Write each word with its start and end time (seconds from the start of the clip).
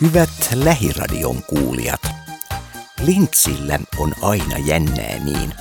Hyvät 0.00 0.30
lähiradion 0.54 1.42
kuulijat, 1.42 2.00
Lintsillä 3.06 3.78
on 3.98 4.12
aina 4.22 4.58
jännää 4.58 5.18
niin. 5.24 5.54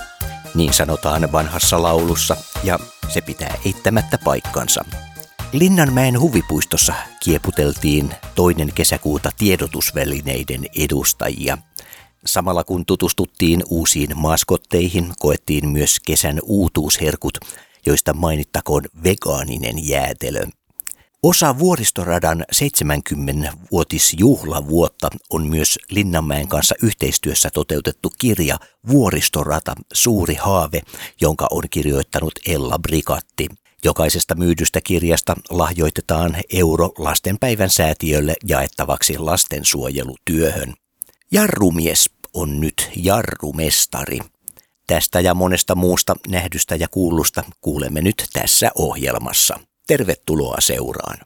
Niin 0.56 0.74
sanotaan 0.74 1.32
vanhassa 1.32 1.82
laulussa, 1.82 2.38
ja 2.64 2.80
se 3.10 3.21
pitää 3.21 3.57
eittämättä 3.66 4.18
paikkansa. 4.24 4.86
Linnanmäen 5.52 6.20
huvipuistossa 6.20 6.93
kieputeltiin 7.24 8.11
toinen 8.36 8.74
kesäkuuta 8.75 9.30
tiedotusvälineiden 9.38 10.65
edustajia. 10.79 11.57
Samalla 12.25 12.64
kun 12.64 12.86
tutustuttiin 12.86 13.64
uusiin 13.70 14.18
maskotteihin, 14.18 15.14
koettiin 15.20 15.70
myös 15.70 16.00
kesän 16.06 16.39
uutuusherkut, 16.43 17.38
joista 17.86 18.14
mainittakoon 18.14 18.84
vegaaninen 19.04 19.88
jäätelö. 19.88 20.46
Osa 21.23 21.59
vuoristoradan 21.59 22.45
70-vuotisjuhlavuotta 22.55 25.09
on 25.29 25.47
myös 25.47 25.79
Linnanmäen 25.89 26.47
kanssa 26.47 26.75
yhteistyössä 26.82 27.49
toteutettu 27.54 28.11
kirja 28.19 28.57
Vuoristorata, 28.87 29.73
suuri 29.93 30.36
haave, 30.36 30.82
jonka 31.21 31.47
on 31.51 31.63
kirjoittanut 31.69 32.33
Ella 32.47 32.80
Brikatti. 32.80 33.47
Jokaisesta 33.83 34.36
myydystä 34.36 34.81
kirjasta 34.81 35.36
lahjoitetaan 35.49 36.38
euro 36.53 36.91
lastenpäivän 36.97 37.69
säätiölle 37.69 38.33
jaettavaksi 38.47 39.17
lastensuojelutyöhön. 39.17 40.73
Jarrumies 41.31 42.09
on 42.33 42.59
nyt 42.59 42.91
jarrumestari. 42.95 44.19
Tästä 44.87 45.19
ja 45.19 45.33
monesta 45.33 45.75
muusta 45.75 46.15
nähdystä 46.27 46.75
ja 46.75 46.87
kuullusta 46.87 47.43
kuulemme 47.61 48.02
nyt 48.02 48.25
tässä 48.33 48.71
ohjelmassa. 48.75 49.59
Tervetuloa 49.88 50.58
seuraan. 50.59 51.17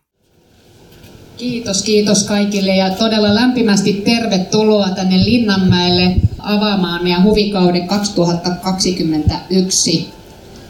Kiitos, 1.38 1.84
kiitos 1.84 2.24
kaikille 2.24 2.76
ja 2.76 2.90
todella 2.90 3.36
lämpimästi 3.36 3.94
tervetuloa 3.94 4.90
tänne 4.90 5.26
Linnanmäelle 5.26 6.16
avaamaan 6.40 7.04
meidän 7.04 7.24
huvikauden 7.24 7.88
2021. 7.88 10.10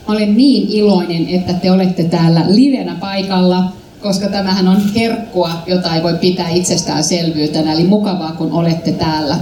Mä 0.07 0.13
olen 0.13 0.37
niin 0.37 0.67
iloinen, 0.69 1.29
että 1.29 1.53
te 1.53 1.71
olette 1.71 2.03
täällä 2.03 2.45
livenä 2.47 2.95
paikalla, 2.95 3.71
koska 4.01 4.27
tämähän 4.27 4.67
on 4.67 4.93
herkkua, 4.93 5.63
jota 5.67 5.95
ei 5.95 6.03
voi 6.03 6.13
pitää 6.13 6.49
itsestäänselvyytenä, 6.49 7.73
eli 7.73 7.83
mukavaa 7.83 8.31
kun 8.31 8.51
olette 8.51 8.91
täällä. 8.91 9.37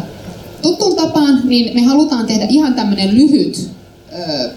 Tuttuun 0.62 0.96
tapaan 0.96 1.42
niin 1.44 1.76
me 1.76 1.82
halutaan 1.82 2.26
tehdä 2.26 2.46
ihan 2.50 2.74
tämmöinen 2.74 3.16
lyhyt 3.16 3.70
ö, 4.14 4.50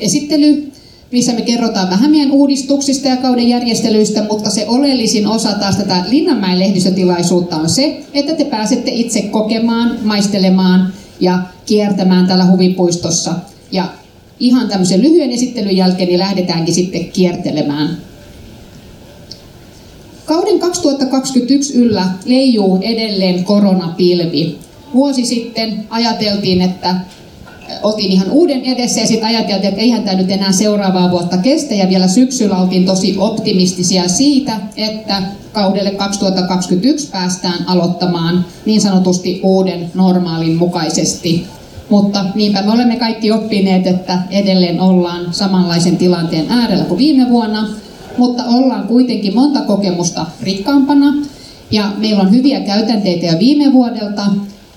esittely 0.00 0.71
missä 1.12 1.32
me 1.32 1.42
kerrotaan 1.42 1.90
vähän 1.90 2.10
meidän 2.10 2.30
uudistuksista 2.30 3.08
ja 3.08 3.16
kauden 3.16 3.48
järjestelyistä, 3.48 4.22
mutta 4.22 4.50
se 4.50 4.68
oleellisin 4.68 5.26
osa 5.26 5.52
taas 5.52 5.76
tätä 5.76 6.04
Linnanmäen 6.08 6.58
lehdistötilaisuutta 6.58 7.56
on 7.56 7.68
se, 7.68 8.00
että 8.14 8.34
te 8.34 8.44
pääsette 8.44 8.90
itse 8.90 9.22
kokemaan, 9.22 9.98
maistelemaan 10.04 10.92
ja 11.20 11.38
kiertämään 11.66 12.26
täällä 12.26 12.46
huvipuistossa. 12.46 13.34
Ja 13.72 13.88
ihan 14.40 14.68
tämmöisen 14.68 15.02
lyhyen 15.02 15.30
esittelyn 15.30 15.76
jälkeen 15.76 16.08
niin 16.08 16.18
lähdetäänkin 16.18 16.74
sitten 16.74 17.04
kiertelemään. 17.04 17.98
Kauden 20.24 20.60
2021 20.60 21.74
yllä 21.74 22.04
leijuu 22.24 22.78
edelleen 22.82 23.44
koronapilvi. 23.44 24.58
Vuosi 24.94 25.26
sitten 25.26 25.84
ajateltiin, 25.90 26.60
että 26.60 26.96
oltiin 27.82 28.12
ihan 28.12 28.30
uuden 28.30 28.64
edessä 28.64 29.00
ja 29.00 29.06
sitten 29.06 29.28
ajateltiin, 29.28 29.68
että 29.68 29.80
eihän 29.80 30.02
tämä 30.02 30.16
nyt 30.16 30.30
enää 30.30 30.52
seuraavaa 30.52 31.10
vuotta 31.10 31.36
kestä. 31.36 31.74
Ja 31.74 31.88
vielä 31.88 32.08
syksyllä 32.08 32.56
oltiin 32.56 32.86
tosi 32.86 33.16
optimistisia 33.18 34.08
siitä, 34.08 34.52
että 34.76 35.22
kaudelle 35.52 35.90
2021 35.90 37.10
päästään 37.10 37.64
aloittamaan 37.66 38.44
niin 38.66 38.80
sanotusti 38.80 39.40
uuden 39.42 39.90
normaalin 39.94 40.56
mukaisesti. 40.56 41.46
Mutta 41.90 42.24
niinpä 42.34 42.62
me 42.62 42.72
olemme 42.72 42.96
kaikki 42.96 43.32
oppineet, 43.32 43.86
että 43.86 44.18
edelleen 44.30 44.80
ollaan 44.80 45.26
samanlaisen 45.30 45.96
tilanteen 45.96 46.46
äärellä 46.50 46.84
kuin 46.84 46.98
viime 46.98 47.30
vuonna, 47.30 47.68
mutta 48.18 48.44
ollaan 48.44 48.86
kuitenkin 48.88 49.34
monta 49.34 49.60
kokemusta 49.60 50.26
rikkaampana. 50.42 51.14
Ja 51.70 51.92
meillä 51.98 52.22
on 52.22 52.30
hyviä 52.30 52.60
käytänteitä 52.60 53.26
jo 53.26 53.38
viime 53.38 53.72
vuodelta 53.72 54.22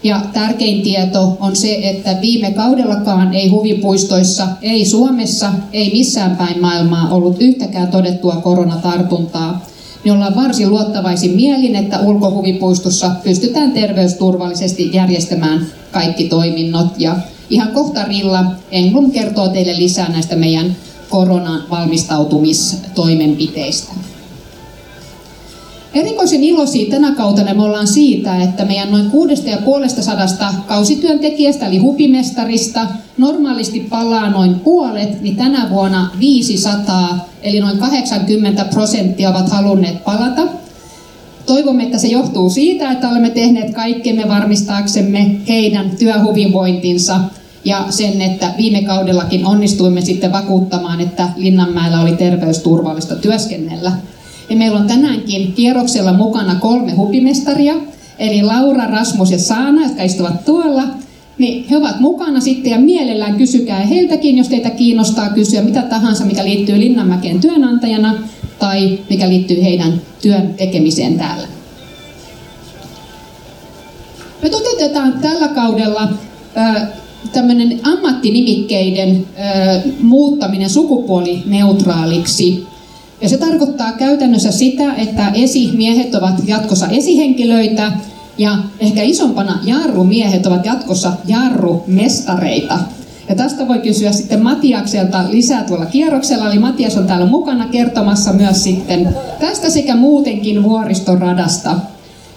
ja 0.03 0.22
tärkein 0.33 0.81
tieto 0.81 1.38
on 1.39 1.56
se, 1.56 1.79
että 1.83 2.17
viime 2.22 2.51
kaudellakaan 2.51 3.33
ei 3.33 3.47
huvipuistoissa, 3.47 4.47
ei 4.61 4.85
Suomessa, 4.85 5.51
ei 5.73 5.91
missään 5.94 6.35
päin 6.35 6.61
maailmaa 6.61 7.09
ollut 7.09 7.38
yhtäkään 7.39 7.88
todettua 7.88 8.35
koronatartuntaa. 8.35 9.66
Me 10.06 10.11
ollaan 10.11 10.35
varsin 10.35 10.69
luottavaisin 10.69 11.35
mielin, 11.35 11.75
että 11.75 12.00
ulkohuvipuistossa 12.00 13.11
pystytään 13.23 13.72
terveysturvallisesti 13.72 14.89
järjestämään 14.94 15.67
kaikki 15.91 16.29
toiminnot. 16.29 16.88
Ja 16.97 17.16
ihan 17.50 17.72
kohta 17.72 18.03
Rilla 18.03 18.45
Englum 18.72 19.12
kertoo 19.12 19.47
teille 19.47 19.77
lisää 19.77 20.09
näistä 20.09 20.35
meidän 20.35 20.75
koronan 21.09 21.63
valmistautumistoimenpiteistä. 21.69 23.94
Erikoisen 25.95 26.44
iloisia 26.44 26.89
tänä 26.89 27.16
kautena 27.16 27.53
me 27.53 27.63
ollaan 27.63 27.88
siitä, 27.88 28.44
että 28.44 28.66
meidän 28.66 28.91
noin 28.91 29.09
6500 29.09 30.63
kausityöntekijästä 30.67 31.67
eli 31.67 31.78
hupimestarista 31.78 32.88
normaalisti 33.17 33.79
palaa 33.79 34.29
noin 34.29 34.59
puolet, 34.59 35.22
niin 35.22 35.35
tänä 35.35 35.69
vuonna 35.69 36.09
500 36.19 37.29
eli 37.44 37.59
noin 37.59 37.78
80 37.78 38.66
prosenttia 38.66 39.29
ovat 39.29 39.50
halunneet 39.50 40.03
palata. 40.03 40.47
Toivomme, 41.45 41.83
että 41.83 41.97
se 41.97 42.07
johtuu 42.07 42.50
siitä, 42.50 42.91
että 42.91 43.09
olemme 43.09 43.29
tehneet 43.29 43.73
kaikkemme 43.73 44.23
varmistaaksemme 44.27 45.35
heidän 45.47 45.91
työhyvinvointinsa 46.00 47.19
ja 47.66 47.85
sen, 47.89 48.22
että 48.22 48.53
viime 48.57 48.83
kaudellakin 48.83 49.45
onnistuimme 49.45 50.01
sitten 50.01 50.31
vakuuttamaan, 50.31 51.01
että 51.01 51.29
Linnanmäellä 51.35 52.01
oli 52.01 52.16
terveysturvallista 52.16 53.16
työskennellä. 53.16 53.91
Ja 54.50 54.56
meillä 54.56 54.79
on 54.79 54.88
tänäänkin 54.88 55.53
kierroksella 55.53 56.13
mukana 56.13 56.56
kolme 56.56 56.91
hupimestaria, 56.91 57.75
eli 58.19 58.44
Laura, 58.44 58.88
Rasmus 58.88 59.31
ja 59.31 59.39
Saana, 59.39 59.83
jotka 59.83 60.03
istuvat 60.03 60.45
tuolla. 60.45 60.83
Niin 61.38 61.66
he 61.69 61.78
ovat 61.78 62.00
mukana 62.00 62.39
sitten 62.39 62.72
ja 62.72 62.79
mielellään 62.79 63.38
kysykää 63.38 63.79
heiltäkin, 63.79 64.38
jos 64.38 64.47
teitä 64.47 64.69
kiinnostaa 64.69 65.29
kysyä 65.29 65.61
mitä 65.61 65.81
tahansa, 65.81 66.25
mikä 66.25 66.45
liittyy 66.45 66.79
Linnanmäkeen 66.79 67.39
työnantajana 67.39 68.16
tai 68.59 69.00
mikä 69.09 69.29
liittyy 69.29 69.63
heidän 69.63 70.01
työn 70.22 70.53
tekemiseen 70.53 71.17
täällä. 71.17 71.47
Me 74.41 74.50
toteutetaan 74.50 75.13
tällä 75.22 75.47
kaudella 75.47 76.09
tämmöinen 77.33 77.79
ammattinimikkeiden 77.83 79.25
muuttaminen 80.01 80.69
sukupuolineutraaliksi 80.69 82.67
ja 83.22 83.30
se 83.30 83.38
tarkoittaa 83.38 83.92
käytännössä 83.92 84.52
sitä, 84.52 84.94
että 84.94 85.31
esimiehet 85.34 86.16
ovat 86.16 86.36
jatkossa 86.48 86.88
esihenkilöitä 86.88 87.92
ja 88.38 88.58
ehkä 88.80 89.03
isompana 89.03 89.59
jarrumiehet 89.64 90.46
ovat 90.46 90.66
jatkossa 90.66 91.14
jarrumestareita. 91.28 92.80
Ja 93.30 93.36
tästä 93.36 93.68
voi 93.68 93.80
kysyä 93.80 94.12
sitten 94.12 94.44
Matiakselta 94.44 95.24
lisää 95.30 95.64
tuolla 95.64 95.86
kierroksella, 95.86 96.52
eli 96.52 96.59
Matias 96.59 96.98
on 96.98 97.08
täällä 97.08 97.25
mukana 97.25 97.68
kertomassa 97.68 98.34
myös 98.34 98.64
sitten 98.64 99.16
tästä 99.40 99.70
sekä 99.70 99.96
muutenkin 99.96 100.64
vuoristoradasta. 100.64 101.75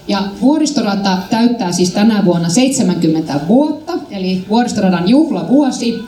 Ja 0.08 0.22
vuoristorata 0.40 1.18
täyttää 1.30 1.72
siis 1.72 1.90
tänä 1.90 2.24
vuonna 2.24 2.48
70 2.48 3.40
vuotta, 3.48 3.92
eli 4.10 4.44
vuoristoradan 4.48 5.08
juhlavuosi. 5.08 5.98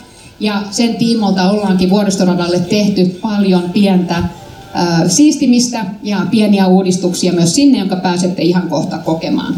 Ja 0.41 0.63
sen 0.71 0.95
tiimolta 0.95 1.51
ollaankin 1.51 1.91
vuoristoradalle 1.91 2.59
tehty 2.59 3.19
paljon 3.23 3.63
pientä 3.73 4.23
siistimistä 5.07 5.85
ja 6.03 6.27
pieniä 6.31 6.67
uudistuksia 6.67 7.33
myös 7.33 7.55
sinne, 7.55 7.79
jonka 7.79 7.97
pääsette 7.97 8.43
ihan 8.43 8.69
kohta 8.69 8.99
kokemaan. 8.99 9.55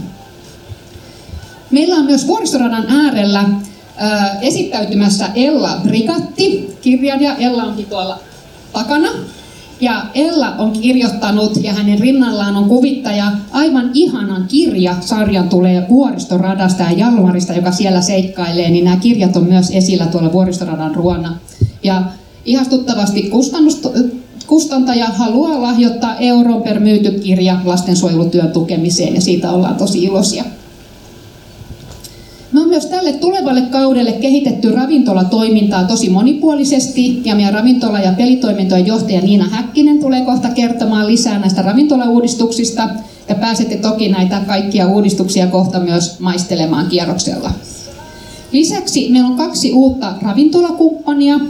Meillä 1.70 1.94
on 1.94 2.04
myös 2.04 2.26
vuoristoradan 2.26 2.86
äärellä 2.88 3.44
esittäytymässä 4.40 5.28
Ella 5.34 5.80
Rikatti, 5.84 6.76
kirjailija. 6.80 7.36
Ella 7.36 7.64
onkin 7.64 7.86
tuolla 7.86 8.18
takana. 8.72 9.08
Ja 9.80 10.04
Ella 10.14 10.54
on 10.58 10.72
kirjoittanut 10.72 11.64
ja 11.64 11.72
hänen 11.72 11.98
rinnallaan 11.98 12.56
on 12.56 12.68
kuvittaja 12.68 13.32
aivan 13.52 13.90
ihanan 13.94 14.44
kirja. 14.48 14.96
Sarjan 15.00 15.48
tulee 15.48 15.86
vuoristoradasta 15.88 16.82
ja 16.82 16.90
Jalmarista, 16.90 17.52
joka 17.52 17.72
siellä 17.72 18.00
seikkailee, 18.00 18.70
niin 18.70 18.84
nämä 18.84 18.96
kirjat 18.96 19.36
on 19.36 19.44
myös 19.44 19.70
esillä 19.70 20.06
tuolla 20.06 20.32
vuoristoradan 20.32 20.94
ruona. 20.94 21.38
Ja 21.82 22.02
ihastuttavasti 22.44 23.22
kustannus, 23.22 23.82
kustantaja 24.46 25.06
haluaa 25.06 25.62
lahjoittaa 25.62 26.16
euron 26.16 26.62
per 26.62 26.80
myyty 26.80 27.10
kirja 27.10 27.60
lastensuojelutyön 27.64 28.52
tukemiseen 28.52 29.14
ja 29.14 29.20
siitä 29.20 29.50
ollaan 29.50 29.74
tosi 29.74 30.04
iloisia. 30.04 30.44
Me 32.52 32.60
on 32.60 32.68
myös 32.68 32.86
tälle 32.86 33.12
tulevalle 33.12 33.60
kaudelle 33.60 34.12
kehitetty 34.12 34.72
ravintolatoimintaa 34.72 35.84
tosi 35.84 36.10
monipuolisesti 36.10 37.22
ja 37.24 37.34
meidän 37.34 37.54
ravintola- 37.54 38.00
ja 38.00 38.12
pelitoimintojen 38.12 38.86
johtaja 38.86 39.20
Niina 39.20 39.48
Häkkinen 39.48 39.98
tulee 39.98 40.24
kohta 40.24 40.48
kertomaan 40.48 41.06
lisää 41.06 41.38
näistä 41.38 41.62
ravintolauudistuksista. 41.62 42.88
ja 43.28 43.34
pääsette 43.34 43.76
toki 43.76 44.08
näitä 44.08 44.40
kaikkia 44.46 44.86
uudistuksia 44.86 45.46
kohta 45.46 45.80
myös 45.80 46.20
maistelemaan 46.20 46.86
kierroksella. 46.86 47.50
Lisäksi 48.52 49.08
meillä 49.10 49.28
on 49.28 49.36
kaksi 49.36 49.72
uutta 49.72 50.14
ravintolakumppania, 50.22 51.40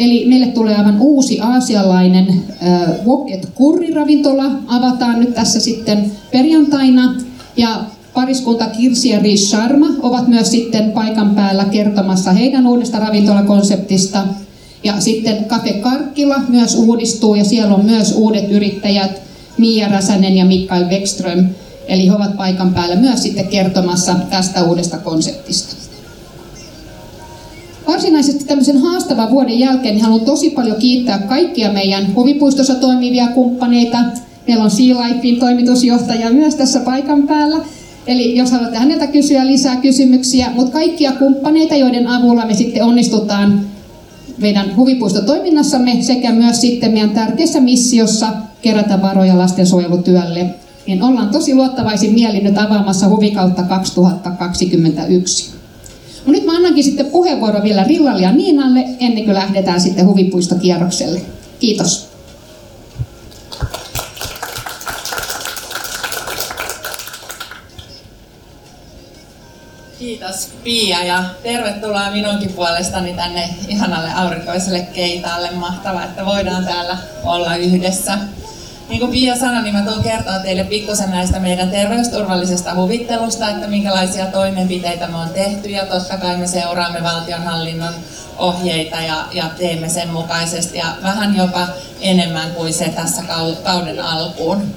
Eli 0.00 0.24
meille 0.28 0.46
tulee 0.46 0.76
aivan 0.76 0.96
uusi 1.00 1.40
aasialainen 1.40 2.28
äh, 2.28 3.06
Woket 3.06 3.48
Kurri-ravintola. 3.54 4.44
Avataan 4.66 5.20
nyt 5.20 5.34
tässä 5.34 5.60
sitten 5.60 6.12
perjantaina. 6.32 7.14
Ja 7.56 7.80
pariskunta 8.14 8.66
Kirsi 8.66 9.08
ja 9.08 9.20
Riis 9.20 9.50
Sharma 9.50 9.86
ovat 10.02 10.28
myös 10.28 10.50
sitten 10.50 10.90
paikan 10.90 11.34
päällä 11.34 11.64
kertomassa 11.64 12.32
heidän 12.32 12.66
uudesta 12.66 12.98
ravintolakonseptista. 12.98 14.24
Ja 14.84 15.00
sitten 15.00 15.44
Cafe 15.44 15.72
Karkkila 15.72 16.40
myös 16.48 16.74
uudistuu 16.74 17.34
ja 17.34 17.44
siellä 17.44 17.74
on 17.74 17.84
myös 17.84 18.12
uudet 18.16 18.50
yrittäjät 18.50 19.22
Mia 19.58 19.88
Räsänen 19.88 20.36
ja 20.36 20.44
Mikael 20.44 20.84
Beckström. 20.84 21.46
Eli 21.88 22.06
he 22.06 22.12
ovat 22.12 22.36
paikan 22.36 22.74
päällä 22.74 22.96
myös 22.96 23.22
sitten 23.22 23.48
kertomassa 23.48 24.14
tästä 24.30 24.64
uudesta 24.64 24.98
konseptista. 24.98 25.89
Varsinaisesti 27.90 28.44
tämmöisen 28.44 28.78
haastavan 28.78 29.30
vuoden 29.30 29.58
jälkeen 29.58 29.94
niin 29.94 30.04
haluan 30.04 30.24
tosi 30.24 30.50
paljon 30.50 30.76
kiittää 30.76 31.18
kaikkia 31.18 31.72
meidän 31.72 32.14
huvipuistossa 32.14 32.74
toimivia 32.74 33.26
kumppaneita. 33.28 33.98
Meillä 34.46 34.64
on 34.64 34.70
Sea 34.70 35.08
Lifein 35.08 35.40
toimitusjohtaja 35.40 36.30
myös 36.30 36.54
tässä 36.54 36.80
paikan 36.80 37.22
päällä. 37.22 37.56
Eli 38.06 38.36
jos 38.36 38.50
haluatte 38.50 38.78
häneltä 38.78 39.06
kysyä 39.06 39.46
lisää 39.46 39.76
kysymyksiä, 39.76 40.50
mutta 40.54 40.72
kaikkia 40.72 41.12
kumppaneita, 41.12 41.76
joiden 41.76 42.06
avulla 42.06 42.46
me 42.46 42.54
sitten 42.54 42.82
onnistutaan 42.82 43.60
meidän 44.38 44.76
huvipuistotoiminnassamme 44.76 46.02
sekä 46.02 46.32
myös 46.32 46.60
sitten 46.60 46.92
meidän 46.92 47.10
tärkeässä 47.10 47.60
missiossa 47.60 48.28
kerätä 48.62 49.02
varoja 49.02 49.38
lastensuojelutyölle, 49.38 50.54
niin 50.86 51.02
ollaan 51.02 51.28
tosi 51.28 51.54
luottavaisin 51.54 52.14
mielin 52.14 52.44
nyt 52.44 52.58
avaamassa 52.58 53.08
huvikautta 53.08 53.62
2021. 53.62 55.59
No 56.30 56.32
nyt 56.32 56.44
mä 56.44 56.52
annankin 56.52 56.84
sitten 56.84 57.06
puheenvuoro 57.06 57.62
vielä 57.62 57.84
Rillalle 57.84 58.22
ja 58.22 58.32
Niinalle 58.32 58.84
ennen 59.00 59.24
kuin 59.24 59.34
lähdetään 59.34 59.80
sitten 59.80 60.06
huvipuistokierrokselle. 60.06 61.20
Kiitos. 61.58 62.08
Kiitos 69.98 70.48
Pia 70.64 71.04
ja 71.04 71.24
tervetuloa 71.42 72.10
minunkin 72.10 72.52
puolestani 72.52 73.12
tänne 73.12 73.48
ihanalle 73.68 74.12
aurinkoiselle 74.14 74.80
keitaalle. 74.80 75.50
Mahtavaa, 75.50 76.04
että 76.04 76.26
voidaan 76.26 76.64
täällä 76.64 76.98
olla 77.24 77.56
yhdessä. 77.56 78.18
Niin 78.90 79.00
kuin 79.00 79.12
Pia 79.12 79.36
sanoi, 79.36 79.62
niin 79.62 79.74
mä 79.74 79.82
tulen 79.82 80.02
kertoa 80.02 80.38
teille 80.38 80.64
pikkusen 80.64 81.10
näistä 81.10 81.40
meidän 81.40 81.70
terveysturvallisesta 81.70 82.74
huvittelusta, 82.74 83.50
että 83.50 83.66
minkälaisia 83.66 84.26
toimenpiteitä 84.26 85.06
me 85.06 85.16
on 85.16 85.28
tehty 85.28 85.68
ja 85.68 85.86
totta 85.86 86.18
kai 86.18 86.36
me 86.36 86.46
seuraamme 86.46 87.02
valtionhallinnon 87.02 87.94
ohjeita 88.38 88.96
ja, 88.96 89.24
ja 89.32 89.44
teemme 89.58 89.88
sen 89.88 90.08
mukaisesti 90.08 90.78
ja 90.78 90.86
vähän 91.02 91.36
jopa 91.36 91.68
enemmän 92.00 92.50
kuin 92.50 92.74
se 92.74 92.88
tässä 92.88 93.22
kauden 93.64 94.00
alkuun. 94.04 94.74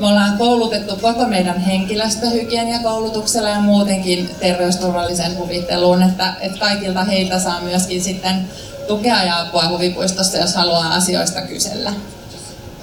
Me 0.00 0.06
ollaan 0.06 0.38
koulutettu 0.38 0.96
koko 0.96 1.26
meidän 1.26 1.60
henkilöstö 1.60 2.30
hygieniakoulutuksella 2.30 3.48
ja 3.48 3.60
muutenkin 3.60 4.30
terveysturvallisen 4.40 5.38
huvitteluun, 5.38 6.02
että, 6.02 6.34
että 6.40 6.58
kaikilta 6.58 7.04
heiltä 7.04 7.38
saa 7.38 7.60
myöskin 7.60 8.02
sitten 8.02 8.48
tukea 8.88 9.22
ja 9.22 9.40
apua 9.40 9.68
huvipuistossa, 9.68 10.38
jos 10.38 10.54
haluaa 10.54 10.94
asioista 10.94 11.40
kysellä. 11.40 11.92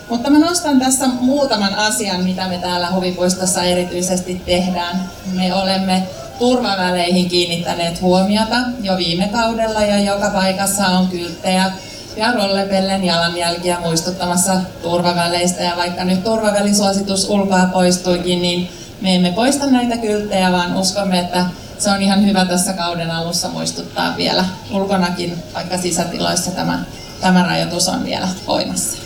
Mutta 0.10 0.30
mä 0.30 0.40
nostan 0.40 0.80
tässä 0.80 1.08
muutaman 1.08 1.76
asian, 1.76 2.24
mitä 2.24 2.48
me 2.48 2.58
täällä 2.58 2.92
huvipuistossa 2.92 3.64
erityisesti 3.64 4.42
tehdään. 4.46 5.10
Me 5.34 5.54
olemme 5.54 6.04
turvaväleihin 6.40 7.30
kiinnittäneet 7.30 8.02
huomiota 8.02 8.56
jo 8.82 8.98
viime 8.98 9.28
kaudella 9.28 9.82
ja 9.82 10.00
joka 10.00 10.30
paikassa 10.30 10.88
on 10.88 11.08
kylttejä 11.08 11.72
ja 12.18 12.32
rollepellen 12.32 13.04
jalanjälkiä 13.04 13.80
muistuttamassa 13.80 14.54
turvaväleistä. 14.82 15.64
Ja 15.64 15.78
vaikka 15.78 16.04
nyt 16.04 16.24
turvavälisuositus 16.24 17.30
ulkoa 17.30 17.66
poistuikin, 17.74 18.42
niin 18.42 18.70
me 19.02 19.16
emme 19.16 19.32
poista 19.32 19.66
näitä 19.66 19.98
kylttejä, 19.98 20.52
vaan 20.52 20.78
uskomme, 20.78 21.20
että 21.20 21.46
se 21.80 21.92
on 21.92 22.02
ihan 22.02 22.26
hyvä 22.26 22.46
tässä 22.46 22.74
kauden 22.74 23.12
alussa 23.12 23.50
muistuttaa 23.50 24.18
vielä 24.18 24.46
ulkonakin, 24.72 25.44
vaikka 25.54 25.78
sisätiloissa 25.78 26.52
tämä, 26.52 26.84
tämä 27.22 27.44
rajoitus 27.44 27.90
on 27.90 28.06
vielä 28.06 28.28
voimassa. 28.48 28.98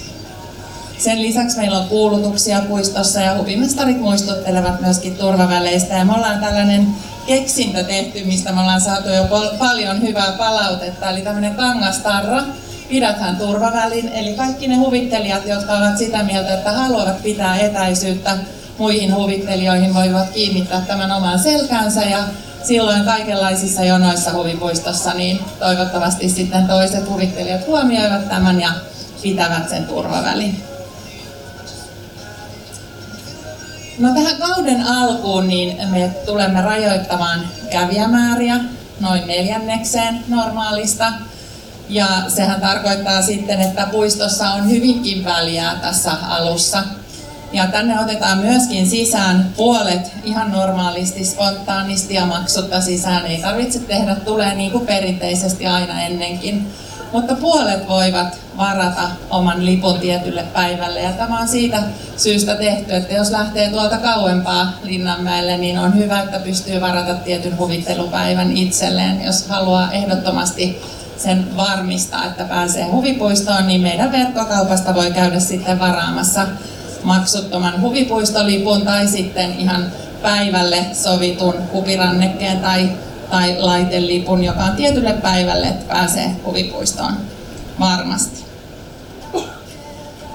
Sen 0.98 1.22
lisäksi 1.22 1.58
meillä 1.58 1.78
on 1.78 1.88
kuulutuksia 1.88 2.62
puistossa 2.62 3.22
ja 3.22 3.38
huvimestarit 3.38 4.02
muistuttelevat 4.02 4.82
myöskin 4.82 5.18
turvaväleistä. 5.18 5.94
Ja 5.94 6.06
me 6.06 6.14
ollaan 6.14 6.40
tällainen 6.40 6.88
keksintö 7.28 7.84
tehty, 7.84 8.26
mistä 8.26 8.52
me 8.52 8.62
ollaan 8.62 8.82
saatu 8.82 9.10
jo 9.10 9.28
paljon 9.60 10.02
hyvää 10.02 10.32
palautetta, 10.32 11.10
eli 11.10 11.22
tämmöinen 11.22 11.56
kangastarra, 11.56 12.44
pidäthän 12.90 13.36
turvavälin, 13.36 14.10
eli 14.10 14.34
kaikki 14.34 14.68
ne 14.68 14.76
huvittelijat, 14.76 15.48
jotka 15.48 15.74
ovat 15.74 15.98
sitä 15.98 16.24
mieltä, 16.24 16.54
että 16.54 16.72
haluavat 16.72 17.24
pitää 17.24 17.60
etäisyyttä 17.60 18.38
muihin 18.78 19.16
huvittelijoihin, 19.16 19.94
voivat 19.94 20.30
kiinnittää 20.30 20.82
tämän 20.82 21.12
omaan 21.12 21.40
selkäänsä 21.40 22.04
ja 22.04 22.20
silloin 22.68 23.06
kaikenlaisissa 23.06 23.84
jonoissa 23.84 24.34
huvipuistossa, 24.34 25.14
niin 25.14 25.40
toivottavasti 25.60 26.30
sitten 26.30 26.68
toiset 26.68 27.10
huvittelijat 27.10 27.68
huomioivat 27.68 28.30
tämän 28.30 28.62
ja 28.62 28.70
pitävät 29.22 29.70
sen 29.70 29.86
turvavälin. 29.86 30.64
No 34.00 34.14
tähän 34.14 34.38
kauden 34.38 34.84
alkuun 34.88 35.48
niin 35.48 35.90
me 35.90 36.12
tulemme 36.26 36.62
rajoittamaan 36.62 37.40
kävijämääriä 37.72 38.60
noin 39.00 39.28
neljännekseen 39.28 40.24
normaalista. 40.28 41.14
Ja 41.90 42.08
sehän 42.28 42.62
tarkoittaa 42.62 43.22
sitten, 43.22 43.62
että 43.62 43.88
puistossa 43.92 44.50
on 44.50 44.70
hyvinkin 44.70 45.26
väliä 45.26 45.72
tässä 45.82 46.12
alussa. 46.12 46.84
Ja 47.54 47.68
tänne 47.68 48.00
otetaan 48.00 48.38
myöskin 48.38 48.88
sisään 48.88 49.50
puolet 49.58 50.12
ihan 50.24 50.52
normaalisti, 50.52 51.26
spontaanisti 51.26 52.14
ja 52.14 52.26
maksutta 52.26 52.82
sisään. 52.82 53.26
Ei 53.26 53.42
tarvitse 53.42 53.80
tehdä, 53.80 54.16
tulee 54.16 54.56
niin 54.56 54.72
kuin 54.72 54.86
perinteisesti 54.86 55.68
aina 55.68 56.02
ennenkin. 56.02 56.68
Mutta 57.12 57.36
puolet 57.36 57.88
voivat 57.88 58.38
varata 58.58 59.10
oman 59.30 59.66
lipun 59.66 60.00
tietylle 60.00 60.44
päivälle. 60.44 61.02
Ja 61.02 61.12
tämä 61.12 61.40
on 61.40 61.48
siitä 61.48 61.84
syystä 62.18 62.56
tehty, 62.56 62.96
että 62.96 63.14
jos 63.14 63.32
lähtee 63.32 63.70
tuolta 63.70 63.98
kauempaa 63.98 64.74
Linnanmäelle, 64.84 65.58
niin 65.58 65.80
on 65.80 65.98
hyvä, 65.98 66.22
että 66.22 66.40
pystyy 66.40 66.82
varata 66.82 67.14
tietyn 67.14 67.58
huvittelupäivän 67.58 68.58
itselleen. 68.58 69.26
Jos 69.26 69.48
haluaa 69.48 69.92
ehdottomasti 69.92 70.82
sen 71.18 71.58
varmistaa, 71.58 72.26
että 72.26 72.44
pääsee 72.44 72.84
huvipuistoon, 72.84 73.68
niin 73.68 73.82
meidän 73.82 74.12
verkkokaupasta 74.12 74.96
voi 74.96 75.12
käydä 75.12 75.40
sitten 75.40 75.80
varaamassa 75.80 76.48
maksuttoman 77.04 77.82
huvipuistolipun 77.82 78.82
tai 78.82 79.08
sitten 79.08 79.60
ihan 79.60 79.92
päivälle 80.22 80.86
sovitun 80.94 81.54
huvirannekkeen 81.74 82.60
tai, 82.60 82.90
tai 83.30 83.56
laitelipun, 83.60 84.44
joka 84.44 84.64
on 84.64 84.76
tietylle 84.76 85.14
päivälle, 85.14 85.68
että 85.68 85.94
pääsee 85.94 86.32
huvipuistoon 86.46 87.14
varmasti. 87.80 88.48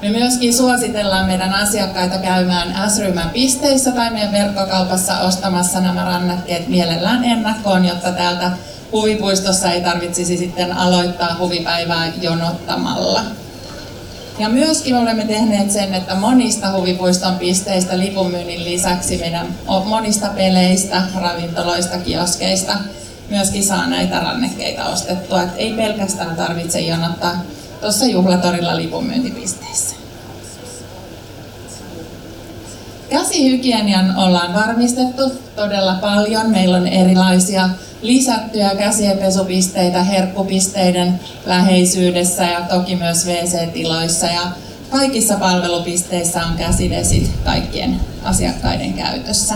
Me 0.02 0.10
myöskin 0.10 0.54
suositellaan 0.54 1.26
meidän 1.26 1.54
asiakkaita 1.54 2.18
käymään 2.18 2.90
S-ryhmän 2.90 3.30
pisteissä 3.30 3.90
tai 3.90 4.10
meidän 4.10 4.32
verkkokaupassa 4.32 5.18
ostamassa 5.18 5.80
nämä 5.80 6.04
rannekkeet 6.04 6.68
mielellään 6.68 7.24
ennakkoon, 7.24 7.84
jotta 7.84 8.12
täältä 8.12 8.50
huvipuistossa 8.92 9.70
ei 9.70 9.80
tarvitsisi 9.80 10.36
sitten 10.36 10.72
aloittaa 10.72 11.36
huvipäivää 11.38 12.12
jonottamalla. 12.20 13.20
Ja 14.38 14.48
myöskin 14.48 14.96
olemme 14.96 15.24
tehneet 15.24 15.70
sen, 15.70 15.94
että 15.94 16.14
monista 16.14 16.72
huvipuiston 16.72 17.34
pisteistä 17.34 17.98
lipunmyynnin 17.98 18.64
lisäksi 18.64 19.18
meidän 19.18 19.46
monista 19.84 20.28
peleistä, 20.28 21.02
ravintoloista, 21.14 21.98
kioskeista 21.98 22.72
myöskin 23.30 23.64
saa 23.64 23.86
näitä 23.86 24.20
rannekkeita 24.20 24.84
ostettua. 24.84 25.42
Et 25.42 25.48
ei 25.56 25.72
pelkästään 25.72 26.36
tarvitse 26.36 26.80
jonottaa 26.80 27.42
tuossa 27.80 28.04
juhlatorilla 28.04 28.76
lipunmyyntipisteissä. 28.76 29.96
Käsihygienian 33.10 34.16
ollaan 34.16 34.54
varmistettu 34.54 35.32
todella 35.56 35.94
paljon. 35.94 36.50
Meillä 36.50 36.76
on 36.76 36.86
erilaisia 36.86 37.68
lisättyjä 38.02 38.74
käsienpesupisteitä 38.74 40.02
herkkupisteiden 40.02 41.20
läheisyydessä 41.46 42.42
ja 42.42 42.60
toki 42.60 42.96
myös 42.96 43.26
WC-tiloissa. 43.26 44.26
Ja 44.26 44.42
kaikissa 44.90 45.36
palvelupisteissä 45.36 46.46
on 46.46 46.56
käsidesit 46.56 47.30
kaikkien 47.44 48.00
asiakkaiden 48.24 48.94
käytössä. 48.94 49.54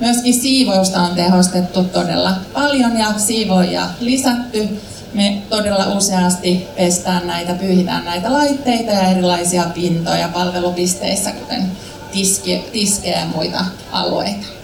Myöskin 0.00 0.34
siivousta 0.34 1.02
on 1.02 1.14
tehostettu 1.14 1.84
todella 1.84 2.32
paljon 2.52 2.98
ja 2.98 3.18
siivoja 3.18 3.86
lisätty 4.00 4.68
me 5.14 5.42
todella 5.50 5.86
useasti 5.86 6.66
pestään 6.76 7.26
näitä, 7.26 7.54
pyyhitään 7.54 8.04
näitä 8.04 8.32
laitteita 8.32 8.92
ja 8.92 9.10
erilaisia 9.10 9.64
pintoja 9.74 10.28
palvelupisteissä, 10.28 11.32
kuten 11.32 11.62
tiske, 12.12 12.64
tiskejä 12.72 13.20
ja 13.20 13.26
muita 13.26 13.64
alueita. 13.92 14.61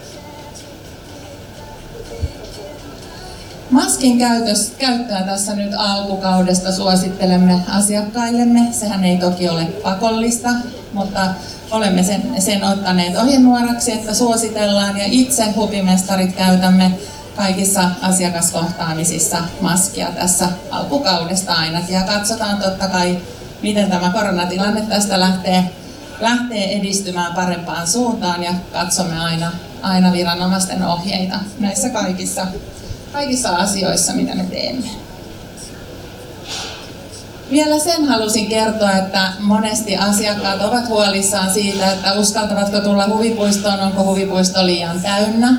Maskin 3.70 4.18
käytös, 4.18 4.72
käyttöä 4.78 5.22
tässä 5.22 5.54
nyt 5.54 5.72
alkukaudesta 5.76 6.72
suosittelemme 6.72 7.60
asiakkaillemme. 7.68 8.68
Sehän 8.72 9.04
ei 9.04 9.16
toki 9.16 9.48
ole 9.48 9.64
pakollista, 9.64 10.48
mutta 10.92 11.20
olemme 11.70 12.02
sen, 12.02 12.22
sen 12.38 12.64
ottaneet 12.64 13.16
ohjenuoraksi, 13.16 13.92
että 13.92 14.14
suositellaan 14.14 14.98
ja 14.98 15.04
itse 15.06 15.50
hupimestarit 15.56 16.36
käytämme 16.36 16.92
kaikissa 17.36 17.90
asiakaskohtaamisissa 18.02 19.38
maskia 19.60 20.06
tässä 20.06 20.48
alkukaudesta 20.70 21.54
aina. 21.54 21.80
Ja 21.88 22.02
katsotaan 22.02 22.58
totta 22.58 22.88
kai, 22.88 23.18
miten 23.62 23.90
tämä 23.90 24.10
koronatilanne 24.10 24.80
tästä 24.80 25.20
lähtee, 25.20 25.64
lähtee 26.20 26.78
edistymään 26.78 27.34
parempaan 27.34 27.86
suuntaan 27.86 28.42
ja 28.42 28.54
katsomme 28.72 29.20
aina, 29.20 29.52
aina 29.82 30.12
viranomaisten 30.12 30.86
ohjeita 30.86 31.36
näissä 31.58 31.88
kaikissa, 31.88 32.46
kaikissa 33.12 33.48
asioissa, 33.50 34.12
mitä 34.12 34.34
me 34.34 34.44
teemme. 34.44 34.86
Vielä 37.50 37.78
sen 37.78 38.04
halusin 38.04 38.46
kertoa, 38.46 38.92
että 38.92 39.32
monesti 39.40 39.96
asiakkaat 39.96 40.62
ovat 40.62 40.88
huolissaan 40.88 41.50
siitä, 41.50 41.92
että 41.92 42.12
uskaltavatko 42.12 42.80
tulla 42.80 43.08
huvipuistoon, 43.08 43.80
onko 43.80 44.04
huvipuisto 44.04 44.66
liian 44.66 45.00
täynnä 45.00 45.56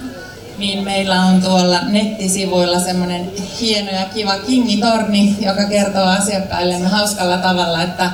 niin 0.59 0.83
meillä 0.83 1.21
on 1.21 1.41
tuolla 1.41 1.81
nettisivuilla 1.81 2.79
semmoinen 2.79 3.31
hieno 3.61 3.91
ja 3.91 4.05
kiva 4.05 4.37
kingitorni, 4.37 5.37
joka 5.41 5.65
kertoo 5.65 6.05
asiakkaillemme 6.05 6.87
hauskalla 6.87 7.37
tavalla, 7.37 7.83
että 7.83 8.11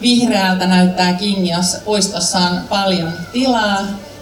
vihreältä 0.00 0.66
näyttää 0.66 1.12
kingi, 1.12 1.50
jos 1.50 1.76
puistossa 1.84 2.38
on 2.38 2.60
paljon 2.68 3.12
tilaa, 3.32 3.78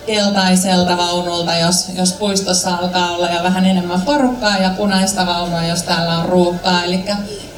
keltaiselta 0.07 0.97
vaunulta, 0.97 1.57
jos, 1.57 1.89
jos 1.95 2.13
puistossa 2.13 2.77
alkaa 2.77 3.11
olla 3.11 3.31
jo 3.31 3.43
vähän 3.43 3.65
enemmän 3.65 4.03
porukkaa 4.03 4.59
ja 4.59 4.71
punaista 4.71 5.27
vaunua, 5.27 5.65
jos 5.65 5.83
täällä 5.83 6.19
on 6.19 6.25
ruuhkaa. 6.25 6.85
Eli 6.85 7.05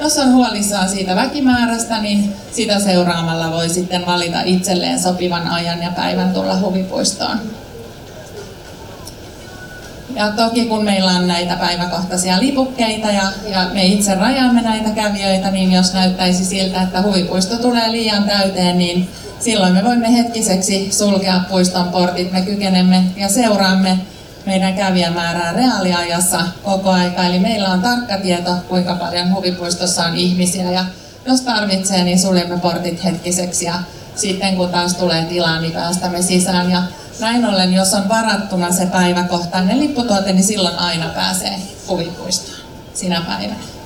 jos 0.00 0.18
on 0.18 0.32
huolissaan 0.32 0.88
siitä 0.88 1.16
väkimäärästä, 1.16 2.00
niin 2.00 2.36
sitä 2.52 2.80
seuraamalla 2.80 3.52
voi 3.52 3.68
sitten 3.68 4.06
valita 4.06 4.40
itselleen 4.44 5.02
sopivan 5.02 5.48
ajan 5.48 5.82
ja 5.82 5.90
päivän 5.96 6.32
tulla 6.32 6.58
huvipuistoon. 6.60 7.38
Ja 10.14 10.32
toki 10.32 10.66
kun 10.66 10.84
meillä 10.84 11.10
on 11.10 11.28
näitä 11.28 11.56
päiväkohtaisia 11.56 12.40
lipukkeita 12.40 13.08
ja, 13.10 13.32
ja 13.48 13.70
me 13.72 13.84
itse 13.84 14.14
rajaamme 14.14 14.62
näitä 14.62 14.90
kävijöitä, 14.90 15.50
niin 15.50 15.72
jos 15.72 15.92
näyttäisi 15.92 16.44
siltä, 16.44 16.82
että 16.82 17.02
huvipuisto 17.02 17.56
tulee 17.56 17.92
liian 17.92 18.24
täyteen, 18.24 18.78
niin 18.78 19.08
silloin 19.40 19.72
me 19.72 19.84
voimme 19.84 20.12
hetkiseksi 20.12 20.92
sulkea 20.92 21.40
puiston 21.48 21.88
portit. 21.88 22.32
Me 22.32 22.42
kykenemme 22.42 23.04
ja 23.16 23.28
seuraamme 23.28 23.98
meidän 24.46 24.74
kävijämäärää 24.74 25.52
reaaliajassa 25.52 26.40
koko 26.62 26.90
aika. 26.90 27.24
Eli 27.24 27.38
meillä 27.38 27.68
on 27.68 27.82
tarkka 27.82 28.18
tieto, 28.18 28.50
kuinka 28.68 28.94
paljon 28.94 29.34
huvipuistossa 29.34 30.04
on 30.04 30.16
ihmisiä. 30.16 30.70
Ja 30.70 30.84
jos 31.26 31.40
tarvitsee, 31.40 32.04
niin 32.04 32.18
suljemme 32.18 32.58
portit 32.58 33.04
hetkiseksi 33.04 33.64
ja 33.64 33.74
sitten 34.14 34.56
kun 34.56 34.68
taas 34.68 34.94
tulee 34.94 35.24
tilaa, 35.24 35.60
niin 35.60 35.72
päästämme 35.72 36.22
sisään. 36.22 36.70
Ja 36.70 36.82
näin 37.20 37.44
ollen, 37.44 37.72
jos 37.72 37.94
on 37.94 38.08
varattuna 38.08 38.72
se 38.72 38.86
päiväkohtainen 38.86 39.80
lipputuote, 39.80 40.32
niin 40.32 40.44
silloin 40.44 40.78
aina 40.78 41.08
pääsee 41.08 41.54
huvipuistoon 41.88 42.58
sinä 42.94 43.22
päivänä. 43.26 43.77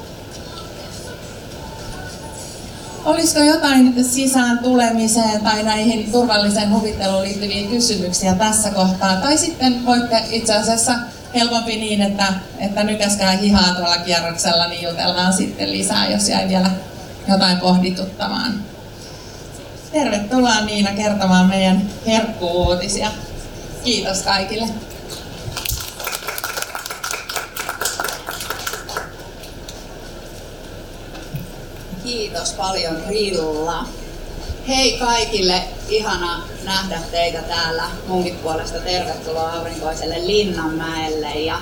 Olisiko 3.04 3.40
jotain 3.40 4.04
sisään 4.04 4.58
tulemiseen 4.58 5.40
tai 5.40 5.62
näihin 5.62 6.12
turvalliseen 6.12 6.70
huvitteluun 6.70 7.22
liittyviä 7.22 7.70
kysymyksiä 7.70 8.34
tässä 8.34 8.70
kohtaa? 8.70 9.16
Tai 9.16 9.38
sitten 9.38 9.86
voitte 9.86 10.22
itse 10.30 10.54
asiassa 10.54 10.94
helpompi 11.34 11.76
niin, 11.76 12.02
että, 12.02 12.26
että 12.58 12.84
nykäskää 12.84 13.32
hihaa 13.32 13.74
tuolla 13.74 13.98
kierroksella, 13.98 14.66
niin 14.66 14.88
jutellaan 14.88 15.32
sitten 15.32 15.72
lisää, 15.72 16.10
jos 16.10 16.28
jäi 16.28 16.48
vielä 16.48 16.70
jotain 17.28 17.56
pohdituttamaan. 17.56 18.54
Tervetuloa 19.92 20.60
Niina 20.60 20.90
kertomaan 20.90 21.46
meidän 21.46 21.82
herkkuuutisia. 22.06 23.10
Kiitos 23.84 24.22
kaikille. 24.22 24.68
Kiitos 32.12 32.52
paljon 32.52 32.96
Rilla. 33.08 33.84
Hei 34.68 34.98
kaikille, 34.98 35.62
ihana 35.88 36.42
nähdä 36.64 37.00
teitä 37.10 37.42
täällä 37.42 37.84
munkin 38.06 38.36
puolesta. 38.36 38.78
Tervetuloa 38.78 39.52
aurinkoiselle 39.52 40.26
Linnanmäelle. 40.26 41.30
Ja 41.30 41.58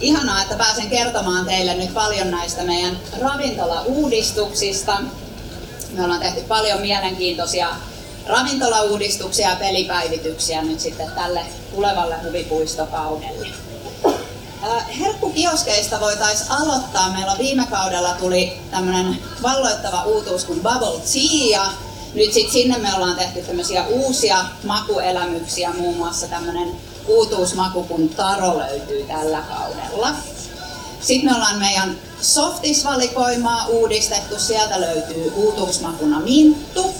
ihanaa, 0.00 0.42
että 0.42 0.56
pääsen 0.56 0.90
kertomaan 0.90 1.46
teille 1.46 1.74
nyt 1.74 1.94
paljon 1.94 2.30
näistä 2.30 2.62
meidän 2.64 2.98
ravintolauudistuksista. 3.20 5.02
Me 5.92 6.04
ollaan 6.04 6.20
tehty 6.20 6.40
paljon 6.40 6.80
mielenkiintoisia 6.80 7.68
ravintolauudistuksia 8.26 9.50
ja 9.50 9.56
pelipäivityksiä 9.56 10.62
nyt 10.62 10.80
sitten 10.80 11.10
tälle 11.14 11.40
tulevalle 11.74 12.16
huvipuistokaudelle. 12.24 13.67
Herkkukioskeista 15.00 16.00
voitaisiin 16.00 16.50
aloittaa. 16.50 17.10
Meillä 17.10 17.38
viime 17.38 17.66
kaudella 17.70 18.12
tuli 18.12 18.60
tämmöinen 18.70 19.18
valloittava 19.42 20.02
uutuus 20.02 20.44
kuin 20.44 20.60
Bubble 20.62 21.00
Tea 21.12 21.50
ja 21.50 21.66
nyt 22.14 22.32
sitten 22.32 22.52
sinne 22.52 22.78
me 22.78 22.94
ollaan 22.94 23.16
tehty 23.16 23.42
tämmöisiä 23.42 23.84
uusia 23.86 24.44
makuelämyksiä, 24.64 25.72
muun 25.72 25.96
muassa 25.96 26.28
tämmöinen 26.28 26.76
uutuusmaku 27.06 27.82
kuin 27.82 28.08
Taro 28.08 28.58
löytyy 28.58 29.04
tällä 29.04 29.42
kaudella. 29.42 30.08
Sitten 31.00 31.30
me 31.30 31.36
ollaan 31.36 31.58
meidän 31.58 31.98
softisvalikoimaa 32.20 33.66
uudistettu, 33.66 34.38
sieltä 34.38 34.80
löytyy 34.80 35.32
uutuusmakuna 35.36 36.20
minttu. 36.20 36.94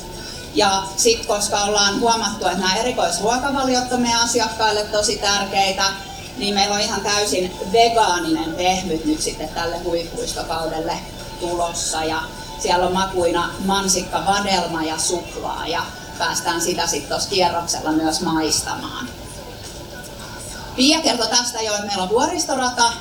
Ja 0.55 0.83
sitten 0.97 1.27
koska 1.27 1.61
ollaan 1.61 2.01
huomattu, 2.01 2.47
että 2.47 2.59
nämä 2.59 2.77
erikoisruokavaliot 2.77 3.93
on 3.93 4.01
meidän 4.01 4.21
asiakkaille 4.21 4.85
tosi 4.85 5.17
tärkeitä, 5.17 5.85
niin 6.39 6.55
meillä 6.55 6.75
on 6.75 6.81
ihan 6.81 7.01
täysin 7.01 7.57
vegaaninen 7.73 8.55
pehmyt 8.55 9.05
nyt 9.05 9.23
sitten 9.23 9.49
tälle 9.49 9.79
huippuistokaudelle 9.79 10.99
tulossa. 11.41 12.05
Ja 12.05 12.23
siellä 12.59 12.87
on 12.87 12.93
makuina 12.93 13.51
mansikka, 13.65 14.27
vadelma 14.27 14.83
ja 14.83 14.99
suklaa 14.99 15.67
ja 15.67 15.83
päästään 16.19 16.61
sitä 16.61 16.87
sitten 16.87 17.09
tuossa 17.09 17.31
kierroksella 17.31 17.93
myös 17.93 18.21
maistamaan. 18.21 19.09
Pia 20.77 21.01
kertoi 21.01 21.29
tästä 21.29 21.61
jo, 21.61 21.75
että 21.75 21.87
meillä 21.87 22.03
on 22.03 22.09
vuoristorata, 22.09 22.93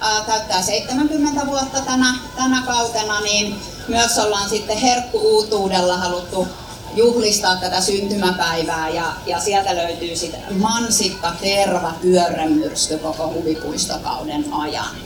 ää, 0.00 0.24
täyttää 0.24 0.62
70 0.62 1.46
vuotta 1.46 1.80
tänä, 1.80 2.14
tänä 2.36 2.62
kautena, 2.66 3.20
niin 3.20 3.60
myös 3.88 4.18
ollaan 4.18 4.48
sitten 4.48 4.76
herkkuutuudella 4.78 5.96
haluttu 5.96 6.48
juhlistaa 6.96 7.56
tätä 7.56 7.80
syntymäpäivää 7.80 8.88
ja, 8.88 9.04
ja 9.26 9.40
sieltä 9.40 9.76
löytyy 9.76 10.16
sitten 10.16 10.40
mansikka, 10.58 11.32
terva, 11.40 11.92
pyörremyrsky 12.02 12.98
koko 12.98 13.28
huvipuistokauden 13.28 14.44
ajan. 14.52 14.96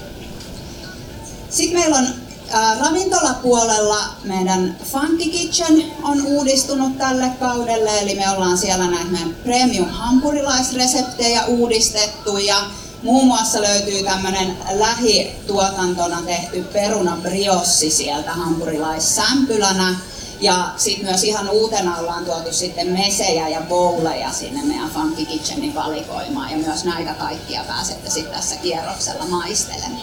Sitten 1.51 1.81
meillä 1.81 1.97
on 1.97 2.07
ää, 2.51 2.79
ravintolapuolella 2.79 3.99
meidän 4.25 4.77
Funky 4.85 5.25
Kitchen 5.25 5.85
on 6.03 6.27
uudistunut 6.27 6.99
tälle 6.99 7.31
kaudelle, 7.41 7.99
eli 7.99 8.15
me 8.15 8.31
ollaan 8.31 8.59
siellä 8.59 8.91
näitä 8.91 9.11
meidän 9.11 9.35
premium 9.35 9.89
hampurilaisreseptejä 9.89 11.45
uudistettu 11.45 12.37
ja 12.39 12.57
Muun 13.03 13.27
muassa 13.27 13.63
löytyy 13.63 14.03
tämmöinen 14.03 14.57
lähituotantona 14.71 16.23
tehty 16.23 16.63
peruna 16.63 17.19
briossi 17.23 17.91
sieltä 17.91 18.31
hampurilaissämpylänä. 18.31 19.95
Ja 20.41 20.69
sitten 20.77 21.07
myös 21.07 21.25
ihan 21.25 21.49
uutena 21.51 21.97
ollaan 21.97 22.25
tuotu 22.25 22.53
sitten 22.53 22.87
mesejä 22.87 23.49
ja 23.49 23.61
bowleja 23.61 24.33
sinne 24.33 24.63
meidän 24.63 24.91
Funky 24.91 25.25
Kitchenin 25.25 25.75
valikoimaan. 25.75 26.51
Ja 26.51 26.59
myös 26.59 26.85
näitä 26.85 27.15
kaikkia 27.15 27.65
pääsette 27.65 28.11
sitten 28.11 28.35
tässä 28.35 28.57
kierroksella 28.57 29.25
maistelemaan. 29.25 30.03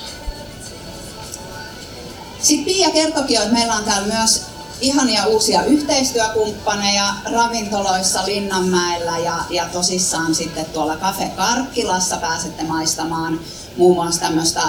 Sitten 2.40 2.66
Pia 2.66 2.90
kertokin, 2.92 3.38
että 3.38 3.54
meillä 3.54 3.76
on 3.76 3.84
täällä 3.84 4.08
myös 4.14 4.46
ihania 4.82 5.26
uusia 5.26 5.64
yhteistyökumppaneja 5.64 7.14
ravintoloissa 7.32 8.26
Linnanmäellä 8.26 9.18
ja, 9.18 9.36
ja 9.50 9.66
tosissaan 9.74 10.36
sitten 10.36 10.66
tuolla 10.66 10.98
Cafe 10.98 11.32
Karkkilassa 11.36 12.18
pääsette 12.18 12.64
maistamaan 12.64 13.40
muun 13.78 13.96
muassa 13.96 14.22
tämmöistä 14.22 14.62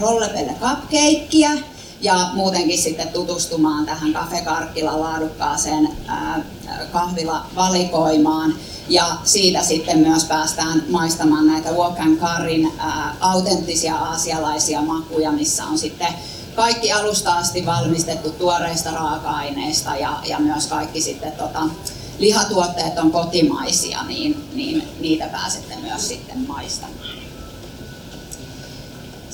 rollepelle 0.00 0.52
cupcakeia 0.60 1.50
ja 2.04 2.30
muutenkin 2.32 2.78
sitten 2.78 3.08
tutustumaan 3.08 3.86
tähän 3.86 4.12
Cafe 4.12 4.40
Karkkila 4.40 5.00
laadukkaaseen 5.00 5.88
kahvilavalikoimaan. 6.92 8.54
Ja 8.88 9.16
siitä 9.24 9.62
sitten 9.62 9.98
myös 9.98 10.24
päästään 10.24 10.82
maistamaan 10.90 11.46
näitä 11.46 11.72
Walk 11.72 12.00
and 12.00 12.18
Carin 12.18 12.72
autenttisia 13.20 13.96
aasialaisia 13.96 14.82
makuja, 14.82 15.32
missä 15.32 15.64
on 15.64 15.78
sitten 15.78 16.14
kaikki 16.54 16.92
alusta 16.92 17.32
asti 17.32 17.66
valmistettu 17.66 18.30
tuoreista 18.30 18.90
raaka-aineista 18.90 19.96
ja, 19.96 20.18
ja 20.28 20.38
myös 20.38 20.66
kaikki 20.66 21.00
sitten 21.00 21.32
tota, 21.32 21.62
lihatuotteet 22.18 22.98
on 22.98 23.12
kotimaisia, 23.12 24.02
niin, 24.02 24.44
niin 24.54 24.88
niitä 25.00 25.26
pääsette 25.26 25.76
myös 25.76 26.08
sitten 26.08 26.38
maistamaan. 26.46 27.23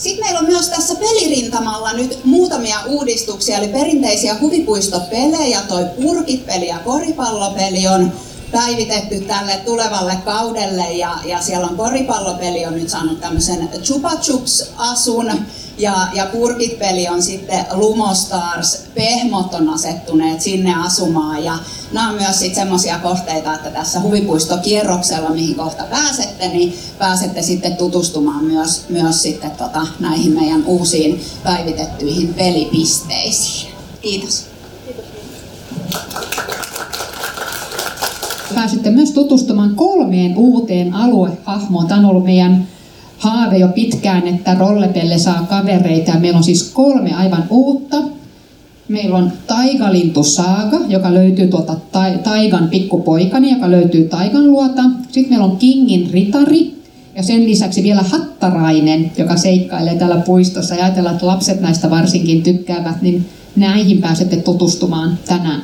Sitten 0.00 0.24
meillä 0.24 0.40
on 0.40 0.46
myös 0.46 0.68
tässä 0.68 0.94
pelirintamalla 0.94 1.92
nyt 1.92 2.24
muutamia 2.24 2.76
uudistuksia, 2.86 3.58
eli 3.58 3.68
perinteisiä 3.68 4.36
huvipuistopelejä, 4.40 5.60
toi 5.68 5.84
purkipeli 6.02 6.68
ja 6.68 6.78
koripallopeli 6.78 7.88
on 7.88 8.12
päivitetty 8.52 9.20
tälle 9.20 9.60
tulevalle 9.64 10.16
kaudelle 10.24 10.92
ja, 10.92 11.18
ja 11.24 11.42
siellä 11.42 11.66
on 11.66 11.76
koripallopeli 11.76 12.66
on 12.66 12.74
nyt 12.74 12.88
saanut 12.88 13.20
tämmöisen 13.20 13.68
Chupa 13.82 14.16
Chups-asun 14.16 15.32
ja, 15.80 16.08
ja 16.14 16.26
Purkit-peli 16.26 17.08
on 17.08 17.22
sitten 17.22 17.66
Lumostars, 17.72 18.82
Pehmot 18.94 19.54
on 19.54 19.68
asettuneet 19.68 20.40
sinne 20.40 20.74
asumaan 20.74 21.44
ja 21.44 21.58
nämä 21.92 22.08
on 22.08 22.14
myös 22.14 22.38
sitten 22.38 22.54
semmoisia 22.54 22.98
kohteita, 22.98 23.54
että 23.54 23.70
tässä 23.70 24.00
huvipuistokierroksella, 24.00 25.30
mihin 25.30 25.54
kohta 25.54 25.84
pääsette, 25.84 26.48
niin 26.48 26.78
pääsette 26.98 27.42
sitten 27.42 27.76
tutustumaan 27.76 28.44
myös, 28.44 28.84
myös 28.88 29.22
sitten 29.22 29.50
tota, 29.50 29.86
näihin 30.00 30.32
meidän 30.32 30.64
uusiin 30.64 31.20
päivitettyihin 31.44 32.34
pelipisteisiin. 32.34 33.74
Kiitos. 34.02 34.46
Pääsitte 38.54 38.90
myös 38.90 39.10
tutustumaan 39.10 39.74
kolmeen 39.74 40.36
uuteen 40.36 40.94
aluehahmoon. 40.94 41.86
Tämä 41.86 41.98
on 41.98 42.04
ollut 42.04 42.24
meidän 42.24 42.68
haave 43.20 43.58
jo 43.58 43.68
pitkään, 43.68 44.26
että 44.26 44.54
rollepelle 44.54 45.18
saa 45.18 45.46
kavereita. 45.48 46.18
Meillä 46.18 46.36
on 46.36 46.44
siis 46.44 46.70
kolme 46.74 47.14
aivan 47.14 47.44
uutta. 47.50 47.96
Meillä 48.88 49.16
on 49.16 49.32
Taigalintu 49.46 50.22
Saaga, 50.22 50.80
joka 50.88 51.14
löytyy 51.14 51.48
tuolta 51.48 51.76
ta- 51.92 52.18
Taigan 52.24 52.68
pikkupoikani, 52.68 53.52
joka 53.52 53.70
löytyy 53.70 54.04
Taigan 54.04 54.46
luota. 54.50 54.82
Sitten 55.10 55.32
meillä 55.32 55.44
on 55.44 55.56
Kingin 55.56 56.10
Ritari, 56.10 56.80
ja 57.16 57.22
sen 57.22 57.44
lisäksi 57.44 57.82
vielä 57.82 58.02
Hattarainen, 58.02 59.12
joka 59.18 59.36
seikkailee 59.36 59.94
täällä 59.94 60.16
puistossa. 60.16 60.74
Ja 60.74 60.84
ajatellaan, 60.84 61.14
että 61.14 61.26
lapset 61.26 61.60
näistä 61.60 61.90
varsinkin 61.90 62.42
tykkäävät, 62.42 63.02
niin 63.02 63.26
näihin 63.56 64.00
pääsette 64.00 64.36
tutustumaan 64.36 65.18
tänään. 65.26 65.62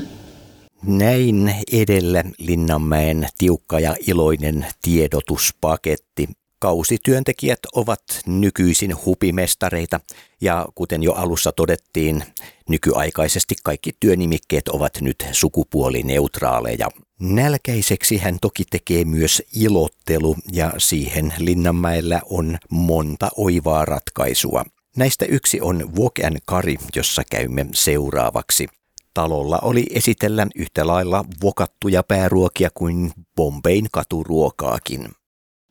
Näin 0.86 1.54
edellä 1.72 2.24
Linnanmäen 2.38 3.26
tiukka 3.38 3.80
ja 3.80 3.94
iloinen 4.06 4.66
tiedotuspaketti. 4.82 6.28
Kausityöntekijät 6.58 7.58
ovat 7.74 8.02
nykyisin 8.26 9.04
hupimestareita 9.04 10.00
ja 10.40 10.66
kuten 10.74 11.02
jo 11.02 11.12
alussa 11.12 11.52
todettiin, 11.52 12.24
nykyaikaisesti 12.68 13.54
kaikki 13.64 13.90
työnimikkeet 14.00 14.68
ovat 14.68 15.00
nyt 15.00 15.26
sukupuolineutraaleja. 15.32 16.88
Nälkäiseksi 17.20 18.18
hän 18.18 18.38
toki 18.40 18.64
tekee 18.70 19.04
myös 19.04 19.42
ilottelu 19.56 20.36
ja 20.52 20.72
siihen 20.78 21.34
Linnanmäellä 21.38 22.20
on 22.30 22.58
monta 22.70 23.28
oivaa 23.36 23.84
ratkaisua. 23.84 24.64
Näistä 24.96 25.24
yksi 25.24 25.60
on 25.60 25.92
Walk 25.98 26.24
and 26.24 26.36
Kari, 26.44 26.76
jossa 26.96 27.22
käymme 27.30 27.66
seuraavaksi. 27.72 28.66
Talolla 29.14 29.58
oli 29.62 29.86
esitellä 29.90 30.46
yhtä 30.54 30.86
lailla 30.86 31.24
vokattuja 31.42 32.02
pääruokia 32.02 32.70
kuin 32.74 33.12
Bombein 33.36 33.86
katuruokaakin. 33.92 35.08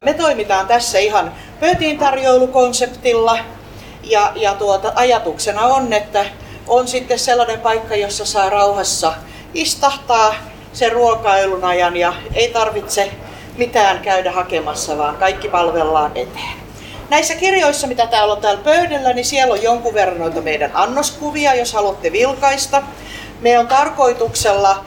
Me 0.06 0.14
toimitaan 0.14 0.68
tässä 0.68 1.00
ihan 1.00 1.34
pöytiin 1.60 1.98
tarjoulukonseptilla 1.98 3.38
ja, 4.04 4.32
ja 4.36 4.54
tuota, 4.54 4.92
ajatuksena 4.96 5.62
on, 5.62 5.94
että 5.94 6.26
on 6.68 6.88
sitten 6.88 7.20
sellainen 7.20 7.60
paikka, 7.60 7.96
jossa 7.96 8.26
saa 8.26 8.50
rauhassa 8.50 9.14
istahtaa 9.54 10.36
sen 10.74 10.92
ruokailun 10.92 11.64
ajan 11.64 11.98
ja 11.98 12.14
ei 12.34 12.48
tarvitse 12.48 13.12
mitään 13.58 14.00
käydä 14.00 14.32
hakemassa, 14.32 14.98
vaan 14.98 15.18
kaikki 15.18 15.50
palvellaan 15.50 16.12
eteen. 16.16 16.56
Näissä 17.10 17.36
kirjoissa, 17.36 17.88
mitä 17.88 18.08
täällä 18.08 18.34
on 18.34 18.42
täällä 18.42 18.64
pöydällä, 18.64 19.14
niin 19.14 19.26
siellä 19.26 19.54
on 19.54 19.64
jonkun 19.64 19.94
verran 19.94 20.20
noita 20.20 20.42
meidän 20.42 20.72
annoskuvia, 20.74 21.56
jos 21.56 21.74
haluatte 21.74 22.12
vilkaista. 22.12 22.84
Me 23.42 23.60
on 23.60 23.68
tarkoituksella 23.68 24.86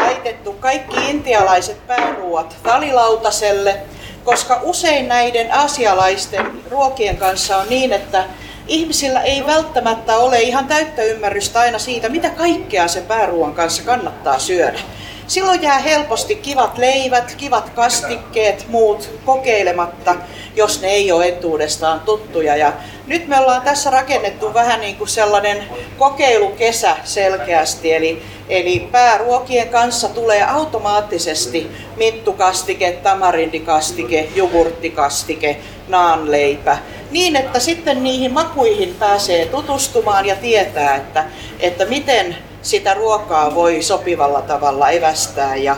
laitettu 0.00 0.52
kaikki 0.52 1.10
intialaiset 1.10 1.86
pääruuat 1.86 2.56
talilautaselle, 2.62 3.80
koska 4.24 4.60
usein 4.62 5.08
näiden 5.08 5.52
asialaisten 5.52 6.46
ruokien 6.70 7.16
kanssa 7.16 7.56
on 7.56 7.68
niin, 7.68 7.92
että 7.92 8.24
ihmisillä 8.66 9.22
ei 9.22 9.46
välttämättä 9.46 10.16
ole 10.16 10.40
ihan 10.40 10.66
täyttä 10.66 11.02
ymmärrystä 11.02 11.60
aina 11.60 11.78
siitä, 11.78 12.08
mitä 12.08 12.30
kaikkea 12.30 12.88
sen 12.88 13.06
pääruoan 13.06 13.54
kanssa 13.54 13.82
kannattaa 13.82 14.38
syödä. 14.38 14.78
Silloin 15.26 15.62
jää 15.62 15.78
helposti 15.78 16.34
kivat 16.36 16.78
leivät, 16.78 17.34
kivat 17.34 17.70
kastikkeet, 17.70 18.66
muut 18.68 19.10
kokeilematta, 19.24 20.16
jos 20.56 20.80
ne 20.80 20.88
ei 20.88 21.12
ole 21.12 21.28
etuudestaan 21.28 22.00
tuttuja. 22.00 22.56
Ja 22.56 22.72
nyt 23.06 23.28
me 23.28 23.40
ollaan 23.40 23.62
tässä 23.62 23.90
rakennettu 23.90 24.54
vähän 24.54 24.80
niin 24.80 24.96
kuin 24.96 25.08
sellainen 25.08 25.64
kokeilukesä 25.98 26.96
selkeästi, 27.04 27.92
eli, 27.92 28.22
eli 28.48 28.88
pääruokien 28.92 29.68
kanssa 29.68 30.08
tulee 30.08 30.44
automaattisesti 30.44 31.70
minttukastike, 31.96 32.92
tamarindikastike, 32.92 34.28
jogurttikastike, 34.34 35.56
naanleipä, 35.88 36.78
niin 37.10 37.36
että 37.36 37.60
sitten 37.60 38.02
niihin 38.04 38.32
makuihin 38.32 38.96
pääsee 38.98 39.46
tutustumaan 39.46 40.26
ja 40.26 40.36
tietää, 40.36 40.96
että, 40.96 41.24
että 41.60 41.84
miten 41.84 42.36
sitä 42.64 42.94
ruokaa 42.94 43.54
voi 43.54 43.82
sopivalla 43.82 44.42
tavalla 44.42 44.90
evästää. 44.90 45.56
Ja, 45.56 45.76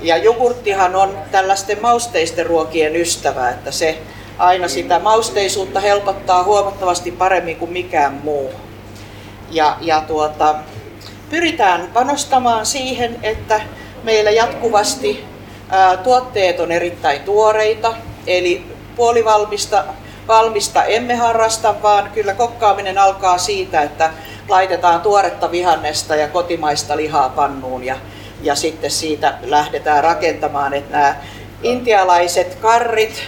ja 0.00 0.16
jogurttihan 0.16 0.96
on 0.96 1.18
tällaisten 1.30 1.78
mausteisten 1.82 2.46
ruokien 2.46 2.96
ystävä, 2.96 3.50
että 3.50 3.70
se 3.70 3.98
aina 4.38 4.68
sitä 4.68 4.98
mausteisuutta 4.98 5.80
helpottaa 5.80 6.42
huomattavasti 6.42 7.10
paremmin 7.10 7.56
kuin 7.56 7.72
mikään 7.72 8.20
muu. 8.24 8.52
Ja, 9.50 9.76
ja 9.80 10.00
tuota, 10.00 10.54
pyritään 11.30 11.88
panostamaan 11.94 12.66
siihen, 12.66 13.18
että 13.22 13.60
meillä 14.02 14.30
jatkuvasti 14.30 15.24
ää, 15.68 15.96
tuotteet 15.96 16.60
on 16.60 16.72
erittäin 16.72 17.20
tuoreita, 17.20 17.94
eli 18.26 18.66
puolivalmista 18.96 19.84
valmista 20.28 20.84
emme 20.84 21.14
harrasta, 21.14 21.74
vaan 21.82 22.10
kyllä 22.14 22.34
kokkaaminen 22.34 22.98
alkaa 22.98 23.38
siitä, 23.38 23.82
että 23.82 24.10
laitetaan 24.48 25.00
tuoretta 25.00 25.50
vihannesta 25.50 26.16
ja 26.16 26.28
kotimaista 26.28 26.96
lihaa 26.96 27.28
pannuun 27.28 27.84
ja, 27.84 27.96
ja 28.42 28.54
sitten 28.54 28.90
siitä 28.90 29.38
lähdetään 29.42 30.04
rakentamaan, 30.04 30.74
että 30.74 30.96
nämä 30.98 31.16
intialaiset 31.62 32.54
karrit, 32.54 33.22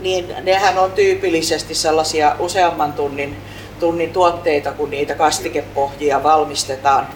niin 0.00 0.34
nehän 0.42 0.78
on 0.78 0.92
tyypillisesti 0.92 1.74
sellaisia 1.74 2.36
useamman 2.38 2.92
tunnin, 2.92 3.36
tunnin 3.80 4.12
tuotteita, 4.12 4.72
kun 4.72 4.90
niitä 4.90 5.14
kastikepohjia 5.14 6.22
valmistetaan. 6.22 7.08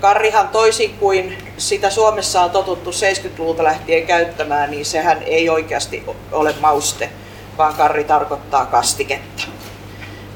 Karrihan 0.00 0.48
toisin 0.48 0.94
kuin 1.00 1.38
sitä 1.58 1.90
Suomessa 1.90 2.42
on 2.42 2.50
totuttu 2.50 2.90
70-luvulta 2.90 3.64
lähtien 3.64 4.06
käyttämään, 4.06 4.70
niin 4.70 4.84
sehän 4.84 5.22
ei 5.22 5.48
oikeasti 5.48 6.04
ole 6.32 6.54
mauste, 6.60 7.10
vaan 7.58 7.74
karri 7.74 8.04
tarkoittaa 8.04 8.66
kastiketta. 8.66 9.42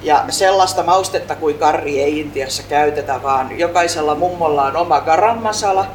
Ja 0.02 0.24
sellaista 0.28 0.82
maustetta 0.82 1.34
kuin 1.34 1.58
karri 1.58 2.02
ei 2.02 2.18
Intiassa 2.18 2.62
käytetä, 2.62 3.22
vaan 3.22 3.58
jokaisella 3.58 4.14
mummolla 4.14 4.62
on 4.62 4.76
oma 4.76 5.00
garam 5.00 5.38
masala, 5.38 5.86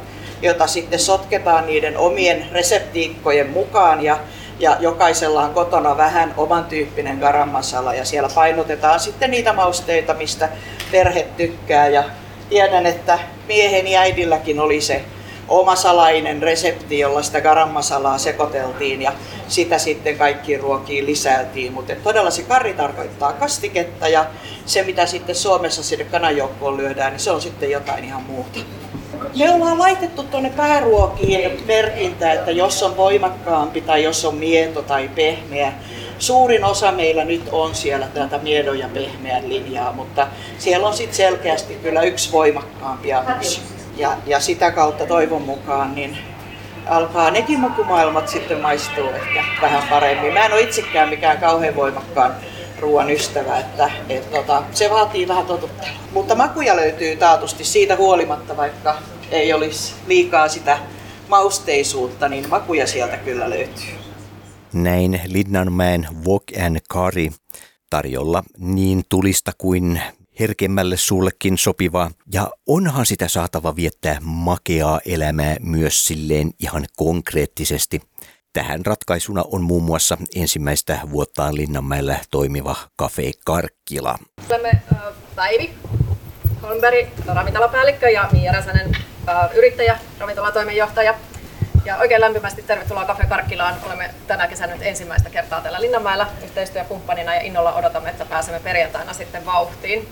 jota 0.42 0.66
sitten 0.66 0.98
sotketaan 0.98 1.66
niiden 1.66 1.98
omien 1.98 2.46
reseptiikkojen 2.52 3.50
mukaan 3.50 4.04
ja, 4.04 4.18
ja 4.58 4.76
jokaisella 4.80 5.42
on 5.42 5.54
kotona 5.54 5.96
vähän 5.96 6.34
oman 6.36 6.64
tyyppinen 6.64 7.18
garam 7.18 7.48
masala 7.48 7.94
ja 7.94 8.04
siellä 8.04 8.28
painotetaan 8.34 9.00
sitten 9.00 9.30
niitä 9.30 9.52
mausteita, 9.52 10.14
mistä 10.14 10.48
perhe 10.90 11.26
tykkää. 11.36 11.88
Ja 11.88 12.04
tiedän, 12.48 12.86
että 12.86 13.18
mieheni 13.48 13.96
äidilläkin 13.96 14.60
oli 14.60 14.80
se 14.80 15.04
oma 15.48 15.76
salainen 15.76 16.42
resepti, 16.42 16.98
jolla 16.98 17.22
sitä 17.22 17.40
garam 17.40 17.68
masalaa 17.68 18.18
sekoiteltiin 18.18 19.02
ja 19.02 19.12
sitä 19.48 19.78
sitten 19.78 20.18
kaikkiin 20.18 20.60
ruokiin 20.60 21.06
lisäiltiin. 21.06 21.72
Mutta 21.72 21.92
todella 22.04 22.30
se 22.30 22.42
karri 22.42 22.74
tarkoittaa 22.74 23.32
kastiketta 23.32 24.08
ja 24.08 24.26
se 24.66 24.82
mitä 24.82 25.06
sitten 25.06 25.34
Suomessa 25.34 25.82
sinne 25.82 26.04
kananjoukkoon 26.04 26.76
lyödään, 26.76 27.12
niin 27.12 27.20
se 27.20 27.30
on 27.30 27.40
sitten 27.40 27.70
jotain 27.70 28.04
ihan 28.04 28.22
muuta. 28.22 28.60
Me 29.38 29.50
ollaan 29.50 29.78
laitettu 29.78 30.22
tuonne 30.22 30.50
pääruokiin 30.50 31.64
merkintä, 31.66 32.32
että 32.32 32.50
jos 32.50 32.82
on 32.82 32.96
voimakkaampi 32.96 33.80
tai 33.80 34.04
jos 34.04 34.24
on 34.24 34.34
mieto 34.34 34.82
tai 34.82 35.10
pehmeä. 35.14 35.72
Suurin 36.18 36.64
osa 36.64 36.92
meillä 36.92 37.24
nyt 37.24 37.48
on 37.52 37.74
siellä 37.74 38.06
tätä 38.06 38.38
miedon 38.38 38.78
ja 38.78 38.88
pehmeän 38.94 39.48
linjaa, 39.48 39.92
mutta 39.92 40.26
siellä 40.58 40.86
on 40.86 40.94
sitten 40.94 41.16
selkeästi 41.16 41.74
kyllä 41.74 42.02
yksi 42.02 42.32
voimakkaampi 42.32 43.12
annos 43.12 43.75
ja, 43.96 44.16
ja 44.26 44.40
sitä 44.40 44.70
kautta 44.70 45.06
toivon 45.06 45.42
mukaan 45.42 45.94
niin 45.94 46.18
alkaa 46.86 47.30
nekin 47.30 47.60
makumaailmat 47.60 48.28
sitten 48.28 48.60
maistua 48.60 49.10
ehkä 49.10 49.44
vähän 49.62 49.88
paremmin. 49.88 50.32
Mä 50.32 50.46
en 50.46 50.52
ole 50.52 50.60
itsekään 50.60 51.08
mikään 51.08 51.38
kauhean 51.38 51.76
voimakkaan 51.76 52.34
ruoan 52.80 53.10
ystävä, 53.10 53.58
että 53.58 53.90
et, 54.08 54.30
tota, 54.30 54.62
se 54.72 54.90
vaatii 54.90 55.28
vähän 55.28 55.46
totuttelua. 55.46 55.96
Mutta 56.12 56.34
makuja 56.34 56.76
löytyy 56.76 57.16
taatusti 57.16 57.64
siitä 57.64 57.96
huolimatta, 57.96 58.56
vaikka 58.56 58.98
ei 59.30 59.52
olisi 59.52 59.94
liikaa 60.06 60.48
sitä 60.48 60.78
mausteisuutta, 61.28 62.28
niin 62.28 62.48
makuja 62.48 62.86
sieltä 62.86 63.16
kyllä 63.16 63.50
löytyy. 63.50 63.84
Näin 64.72 65.20
Linnanmäen 65.26 66.08
Wok 66.26 66.42
and 66.66 66.76
Curry 66.92 67.28
tarjolla 67.90 68.42
niin 68.58 69.02
tulista 69.08 69.52
kuin 69.58 70.00
herkemmälle 70.40 70.96
suullekin 70.96 71.58
sopivaa. 71.58 72.10
Ja 72.32 72.50
onhan 72.66 73.06
sitä 73.06 73.28
saatava 73.28 73.76
viettää 73.76 74.16
makeaa 74.20 75.00
elämää 75.06 75.56
myös 75.60 76.06
silleen 76.06 76.50
ihan 76.58 76.84
konkreettisesti. 76.96 78.00
Tähän 78.52 78.86
ratkaisuna 78.86 79.44
on 79.52 79.62
muun 79.62 79.82
muassa 79.82 80.18
ensimmäistä 80.36 81.00
vuottaan 81.10 81.56
Linnanmäellä 81.56 82.18
toimiva 82.30 82.76
Cafe 83.00 83.30
Karkkila. 83.44 84.18
Olemme 84.50 84.68
äh, 84.68 85.00
Päivi 85.34 85.74
Holmberg, 86.62 87.06
ravintolapäällikkö 87.26 88.10
ja 88.10 88.28
Miia 88.32 88.52
Räsänen, 88.52 88.96
äh, 89.28 89.56
yrittäjä, 89.56 89.98
ravintolatoimenjohtaja. 90.18 91.14
Ja 91.84 91.96
oikein 91.96 92.20
lämpimästi 92.20 92.62
tervetuloa 92.62 93.04
Cafe 93.04 93.26
Karkkilaan. 93.26 93.74
Olemme 93.86 94.10
tänä 94.26 94.48
kesänä 94.48 94.72
nyt 94.72 94.82
ensimmäistä 94.82 95.30
kertaa 95.30 95.60
täällä 95.60 95.80
Linnanmäellä 95.80 96.26
yhteistyökumppanina 96.44 97.34
ja 97.34 97.40
innolla 97.40 97.74
odotamme, 97.74 98.10
että 98.10 98.24
pääsemme 98.24 98.60
perjantaina 98.60 99.12
sitten 99.12 99.46
vauhtiin. 99.46 100.08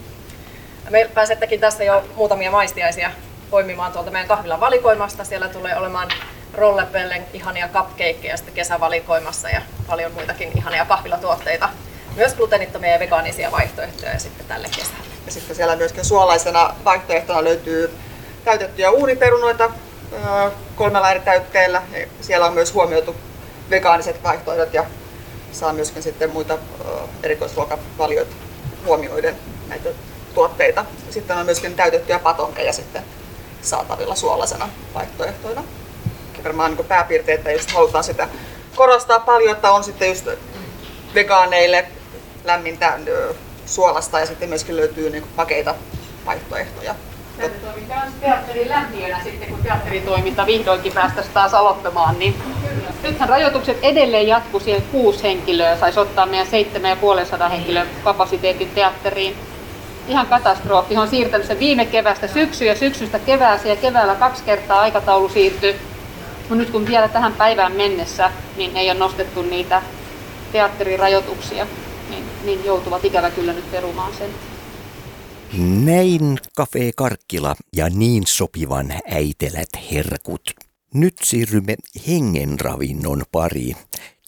Me 0.91 1.11
pääsettekin 1.15 1.61
tässä 1.61 1.85
jo 1.85 2.05
muutamia 2.17 2.51
maistiaisia 2.51 3.11
poimimaan 3.51 3.93
tuolta 3.93 4.11
meidän 4.11 4.29
kahvilan 4.29 4.61
valikoimasta. 4.61 5.25
Siellä 5.25 5.49
tulee 5.49 5.77
olemaan 5.77 6.09
rollepellen 6.55 7.27
ihania 7.33 7.69
cupcakeja 7.69 8.37
sitten 8.37 8.55
kesävalikoimassa 8.55 9.49
ja 9.49 9.63
paljon 9.87 10.13
muitakin 10.13 10.59
ihania 10.59 10.85
kahvilatuotteita. 10.85 11.69
Myös 12.17 12.35
gluteenittomia 12.35 12.93
ja 12.93 12.99
vegaanisia 12.99 13.53
vaihtoehtoja 13.53 14.19
sitten 14.19 14.47
tälle 14.47 14.69
kesälle. 14.77 15.05
Ja 15.27 15.33
sitten 15.33 15.57
siellä 15.57 15.77
myöskin 15.77 16.05
suolaisena 16.05 16.75
vaihtoehtona 16.85 17.45
löytyy 17.45 17.95
täytettyjä 18.45 18.91
uuniperunoita 18.91 19.71
kolmella 20.77 21.11
eri 21.11 21.21
täytteellä. 21.21 21.83
Siellä 22.21 22.47
on 22.47 22.53
myös 22.53 22.75
huomioitu 22.75 23.17
vegaaniset 23.71 24.23
vaihtoehdot 24.23 24.75
ja 24.75 24.85
saa 25.53 25.73
myöskin 25.73 26.03
sitten 26.03 26.31
muita 26.31 26.59
erikoisruokavalioita 27.23 28.35
huomioiden 28.87 29.37
näitä 29.69 29.89
tuotteita. 30.35 30.85
Sitten 31.11 31.37
on 31.37 31.47
myöskin 31.47 31.75
täytettyjä 31.75 32.19
patonkeja 32.19 32.73
sitten 32.73 33.03
saatavilla 33.63 34.15
suolaisena 34.15 34.69
vaihtoehtoina. 34.95 35.65
Varmaan 36.45 36.75
niin 36.75 36.87
pääpiirteitä, 36.87 37.53
jos 37.53 37.67
halutaan 37.67 38.05
sitä 38.05 38.29
korostaa 38.77 39.21
paljon, 39.21 39.57
että 39.57 39.73
on 39.73 39.85
sitten 39.85 40.09
just 40.09 40.29
vegaaneille 41.15 41.87
lämmintä 42.45 42.99
suolasta 43.67 44.21
ja 44.21 44.27
sitten 44.27 44.49
myöskin 44.49 44.77
löytyy 44.77 45.11
niin 45.11 45.25
pakeita 45.37 45.75
vaihtoehtoja. 46.27 46.95
Teatteritoiminta 47.37 47.95
on 47.95 48.13
teatterin 48.21 48.69
lähtiönä 48.69 49.21
sitten, 49.25 49.49
kun 49.49 49.63
teatteritoiminta 49.63 50.47
vihdoinkin 50.47 50.93
päästäisiin 50.93 51.35
taas 51.35 51.55
aloittamaan. 51.55 52.19
Niin 52.19 52.43
nythän 53.03 53.29
rajoitukset 53.29 53.79
edelleen 53.83 54.29
jatkuu 54.29 54.61
siihen 54.61 54.83
kuusi 54.83 55.23
henkilöä, 55.23 55.77
saisi 55.77 56.01
ottaa 56.01 56.27
meidän 56.27 56.47
7500 56.47 57.49
henkilön 57.49 57.89
kapasiteetin 58.05 58.71
teatteriin. 58.71 59.37
Ihan 60.09 60.27
katastrofi. 60.27 60.97
On 60.97 61.09
siirtänyt 61.09 61.47
sen 61.47 61.59
viime 61.59 61.87
kevästä 61.87 62.29
syksyyn 62.29 62.69
ja 62.69 62.77
syksystä 62.77 63.19
kevääseen 63.19 63.71
ja 63.77 63.77
keväällä 63.77 64.15
kaksi 64.15 64.43
kertaa 64.45 64.81
aikataulu 64.81 65.29
siirtyi. 65.29 65.77
Mutta 66.39 66.55
nyt 66.55 66.71
kun 66.71 66.87
vielä 66.87 67.09
tähän 67.09 67.33
päivään 67.33 67.73
mennessä, 67.73 68.31
niin 68.57 68.77
ei 68.77 68.91
ole 68.91 68.99
nostettu 68.99 69.43
niitä 69.43 69.83
teatterirajoituksia, 70.53 71.67
niin, 72.11 72.25
niin 72.45 72.65
joutuvat 72.65 73.05
ikävä 73.05 73.31
kyllä 73.31 73.53
nyt 73.53 73.71
perumaan 73.71 74.13
sen. 74.15 74.31
Näin 75.85 76.39
Kafe 76.57 76.91
Karkkila 76.97 77.55
ja 77.77 77.89
niin 77.89 78.23
sopivan 78.27 78.93
äitelät 79.11 79.69
herkut. 79.93 80.51
Nyt 80.95 81.15
siirrymme 81.23 81.75
hengenravinnon 82.09 83.23
pariin, 83.33 83.77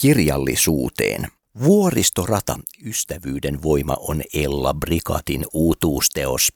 kirjallisuuteen. 0.01 1.27
Vuoristorata, 1.63 2.59
ystävyyden 2.85 3.63
voima 3.63 3.97
on 3.99 4.23
Ella 4.35 4.75
Brikatin 4.75 5.45
uutuusteos. 5.53 6.53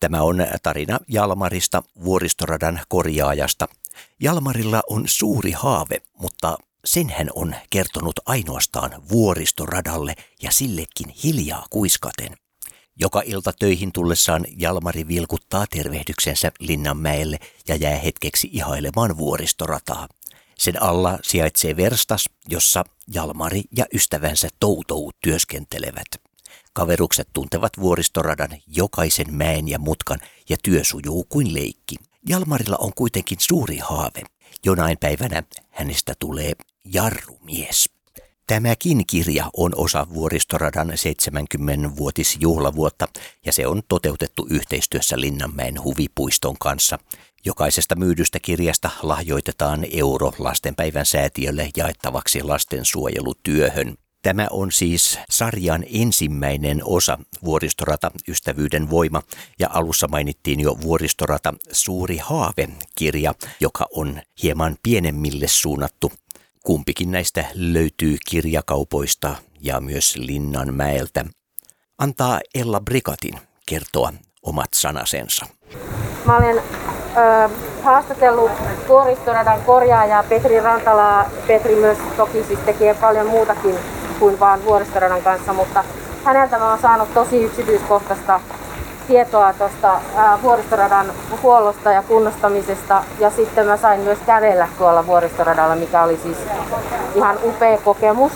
Tämä 0.00 0.22
on 0.22 0.46
tarina 0.62 0.98
Jalmarista, 1.08 1.82
vuoristoradan 2.04 2.80
korjaajasta. 2.88 3.68
Jalmarilla 4.20 4.82
on 4.90 5.04
suuri 5.06 5.52
haave, 5.52 5.96
mutta 6.18 6.58
sen 6.84 7.10
hän 7.10 7.28
on 7.34 7.54
kertonut 7.70 8.20
ainoastaan 8.26 9.02
vuoristoradalle 9.10 10.14
ja 10.42 10.50
sillekin 10.52 11.08
hiljaa 11.24 11.66
kuiskaten. 11.70 12.36
Joka 12.96 13.22
ilta 13.24 13.52
töihin 13.52 13.92
tullessaan 13.92 14.44
Jalmari 14.56 15.08
vilkuttaa 15.08 15.66
tervehdyksensä 15.66 16.52
Linnanmäelle 16.60 17.38
ja 17.68 17.76
jää 17.76 17.98
hetkeksi 17.98 18.48
ihailemaan 18.52 19.16
vuoristorataa. 19.16 20.08
Sen 20.58 20.82
alla 20.82 21.18
sijaitsee 21.22 21.76
verstas, 21.76 22.24
jossa 22.48 22.84
Jalmari 23.14 23.62
ja 23.76 23.86
ystävänsä 23.94 24.48
Toutou 24.60 25.10
työskentelevät. 25.22 26.08
Kaverukset 26.72 27.28
tuntevat 27.32 27.72
vuoristoradan 27.80 28.50
jokaisen 28.66 29.34
mäen 29.34 29.68
ja 29.68 29.78
mutkan 29.78 30.18
ja 30.48 30.56
työ 30.62 30.84
sujuu 30.84 31.26
kuin 31.28 31.54
leikki. 31.54 31.96
Jalmarilla 32.28 32.76
on 32.76 32.92
kuitenkin 32.94 33.38
suuri 33.40 33.78
haave. 33.78 34.22
Jonain 34.64 34.98
päivänä 34.98 35.42
hänestä 35.70 36.14
tulee 36.18 36.52
jarrumies. 36.84 37.90
Tämäkin 38.46 39.06
kirja 39.06 39.50
on 39.56 39.72
osa 39.76 40.06
Vuoristoradan 40.14 40.90
70-vuotisjuhlavuotta 40.90 43.08
ja 43.46 43.52
se 43.52 43.66
on 43.66 43.82
toteutettu 43.88 44.46
yhteistyössä 44.50 45.20
Linnanmäen 45.20 45.84
huvipuiston 45.84 46.58
kanssa. 46.58 46.98
Jokaisesta 47.46 47.94
myydystä 47.94 48.38
kirjasta 48.40 48.90
lahjoitetaan 49.02 49.86
euro 49.92 50.32
lastenpäivän 50.38 51.06
säätiölle 51.06 51.70
jaettavaksi 51.76 52.42
lastensuojelutyöhön. 52.42 53.94
Tämä 54.22 54.46
on 54.50 54.72
siis 54.72 55.18
sarjan 55.30 55.84
ensimmäinen 55.92 56.80
osa 56.84 57.18
Vuoristorata 57.44 58.10
Ystävyyden 58.28 58.90
voima 58.90 59.22
ja 59.58 59.68
alussa 59.72 60.08
mainittiin 60.08 60.60
jo 60.60 60.76
Vuoristorata 60.80 61.54
Suuri 61.72 62.16
haave-kirja, 62.16 63.34
joka 63.60 63.86
on 63.94 64.22
hieman 64.42 64.76
pienemmille 64.82 65.48
suunnattu 65.48 66.12
Kumpikin 66.62 67.10
näistä 67.10 67.44
löytyy 67.54 68.16
kirjakaupoista 68.30 69.36
ja 69.60 69.80
myös 69.80 70.16
Linnanmäeltä. 70.16 71.24
Antaa 71.98 72.40
Ella 72.54 72.80
Brikatin 72.80 73.34
kertoa 73.66 74.12
omat 74.42 74.68
sanasensa. 74.74 75.46
Mä 76.24 76.36
olen 76.36 76.62
ö, 77.18 77.48
haastatellut 77.82 78.50
vuoristoradan 78.88 79.60
korjaajaa 79.66 80.22
Petri 80.22 80.60
Rantalaa. 80.60 81.24
Petri 81.46 81.74
myös 81.74 81.98
toki 82.16 82.44
siis 82.44 82.58
tekee 82.58 82.94
paljon 82.94 83.26
muutakin 83.26 83.74
kuin 84.18 84.40
vain 84.40 84.64
vuoristoradan 84.64 85.22
kanssa, 85.22 85.52
mutta 85.52 85.84
häneltä 86.24 86.58
mä 86.58 86.70
oon 86.70 86.78
saanut 86.78 87.14
tosi 87.14 87.42
yksityiskohtaista 87.44 88.40
tietoa 89.08 89.52
tuosta 89.52 90.00
vuoristoradan 90.42 91.06
huollosta 91.42 91.92
ja 91.92 92.02
kunnostamisesta. 92.02 93.04
Ja 93.18 93.30
sitten 93.30 93.66
mä 93.66 93.76
sain 93.76 94.00
myös 94.00 94.18
kävellä 94.26 94.68
tuolla 94.78 95.06
vuoristoradalla, 95.06 95.76
mikä 95.76 96.02
oli 96.02 96.16
siis 96.16 96.38
ihan 97.14 97.38
upea 97.44 97.78
kokemus. 97.78 98.32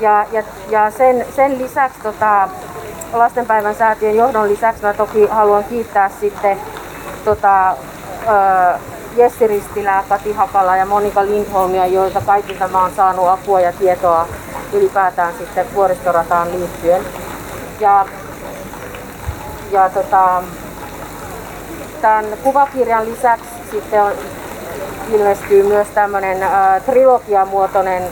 Ja, 0.00 0.26
ja, 0.32 0.42
ja 0.70 0.90
sen, 0.90 1.26
sen 1.36 1.58
lisäksi 1.58 1.98
tota, 2.02 2.48
lastenpäivän 3.12 3.74
säätiön 3.74 4.16
johdon 4.16 4.48
lisäksi 4.48 4.82
mä 4.82 4.94
toki 4.94 5.26
haluan 5.26 5.64
kiittää 5.64 6.10
sitten 6.20 6.58
tota, 7.24 7.70
ö, 7.70 7.74
Jessi 9.16 9.46
Ristilää, 9.46 10.04
Kati 10.08 10.32
Hakala 10.32 10.76
ja 10.76 10.86
Monika 10.86 11.24
Lindholmia, 11.24 11.86
joilta 11.86 12.20
kaikilta 12.20 12.68
mä 12.68 12.82
oon 12.82 12.92
saanut 12.96 13.28
apua 13.28 13.60
ja 13.60 13.72
tietoa 13.72 14.28
ylipäätään 14.72 15.34
sitten 15.38 15.66
vuoristorataan 15.74 16.52
liittyen. 16.52 17.02
Ja 17.80 18.06
ja 19.72 19.90
tota, 19.90 20.42
tämän 22.00 22.24
kuvakirjan 22.42 23.04
lisäksi 23.04 23.48
sitten 23.70 24.02
on, 24.02 24.12
ilmestyy 25.12 25.62
myös 25.62 25.88
tämmöinen 25.88 26.42
äh, 26.42 26.82
trilogiamuotoinen 26.82 28.02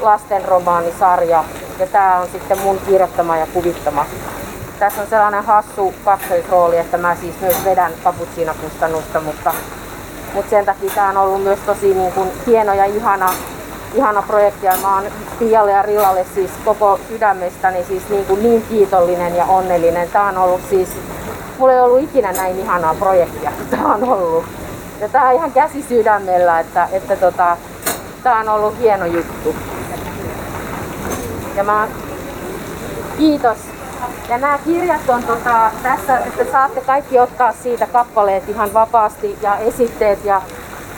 lastenromaanisarja. 0.00 1.44
Ja 1.78 1.86
tämä 1.86 2.20
on 2.20 2.28
sitten 2.32 2.58
mun 2.58 2.78
kirjoittama 2.86 3.36
ja 3.36 3.46
kuvittama. 3.46 4.06
Tässä 4.78 5.02
on 5.02 5.06
sellainen 5.06 5.44
hassu 5.44 5.94
kaksoisrooli, 6.04 6.78
että 6.78 6.98
mä 6.98 7.14
siis 7.14 7.40
myös 7.40 7.64
vedän 7.64 7.92
kaputsiinakustannusta, 8.04 9.20
mutta, 9.20 9.54
mutta 10.34 10.50
sen 10.50 10.64
takia 10.64 10.90
tämä 10.94 11.08
on 11.08 11.16
ollut 11.16 11.42
myös 11.42 11.58
tosi 11.66 11.94
niin 11.94 12.12
kuin, 12.12 12.30
hieno 12.46 12.74
ja 12.74 12.84
ihana 12.84 13.30
ihana 13.94 14.22
projekti 14.22 14.66
ja 14.66 14.76
mä 14.82 14.94
oon 14.94 15.04
Pialle 15.38 15.72
ja 15.72 15.82
Rillalle 15.82 16.26
siis 16.34 16.50
koko 16.64 17.00
sydämestäni 17.08 17.84
siis 17.84 18.08
niin, 18.08 18.24
kuin 18.24 18.42
niin 18.42 18.62
kiitollinen 18.62 19.36
ja 19.36 19.44
onnellinen. 19.44 20.08
Tää 20.10 20.22
on 20.22 20.38
ollut 20.38 20.60
siis, 20.70 20.88
mulla 21.58 21.72
ei 21.72 21.80
ollut 21.80 22.02
ikinä 22.02 22.32
näin 22.32 22.58
ihanaa 22.58 22.94
projektia 22.94 23.52
kuin 23.56 23.68
tää 23.68 23.86
on 23.86 24.04
ollut. 24.04 24.44
Ja 25.00 25.08
tää 25.08 25.28
on 25.28 25.34
ihan 25.34 25.52
käsi 25.52 25.82
sydämellä, 25.88 26.60
että, 26.60 26.88
että 26.92 27.16
tota, 27.16 27.56
tää 28.22 28.40
on 28.40 28.48
ollut 28.48 28.78
hieno 28.78 29.06
juttu. 29.06 29.56
Ja 31.56 31.64
mä 31.64 31.88
Kiitos. 33.18 33.75
Ja 34.28 34.38
nämä 34.38 34.58
kirjat 34.64 35.08
on 35.08 35.22
tota, 35.22 35.70
tässä, 35.82 36.18
että 36.18 36.44
saatte 36.52 36.80
kaikki 36.80 37.18
ottaa 37.18 37.52
siitä 37.52 37.86
kappaleet 37.86 38.48
ihan 38.48 38.74
vapaasti 38.74 39.38
ja 39.42 39.56
esitteet 39.56 40.24
ja, 40.24 40.42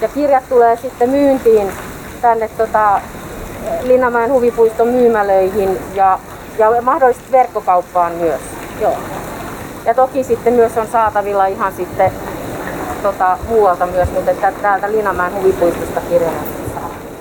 ja 0.00 0.08
kirjat 0.08 0.48
tulee 0.48 0.76
sitten 0.76 1.10
myyntiin 1.10 1.72
tänne 2.20 2.48
tota, 2.48 3.00
Linnanmäen 3.82 4.32
huvipuiston 4.32 4.88
myymälöihin 4.88 5.78
ja, 5.94 6.18
ja 6.58 6.82
mahdollisesti 6.82 7.32
verkkokauppaan 7.32 8.12
myös. 8.12 8.40
Joo. 8.80 8.96
Ja 9.84 9.94
toki 9.94 10.24
sitten 10.24 10.52
myös 10.52 10.78
on 10.78 10.86
saatavilla 10.86 11.46
ihan 11.46 11.72
sitten 11.72 12.12
tota, 13.02 13.38
muualta 13.48 13.86
myös, 13.86 14.08
mutta 14.10 14.32
täältä 14.62 14.92
Linnanmäen 14.92 15.34
huvipuistosta 15.34 16.00
kirjana. 16.00 16.67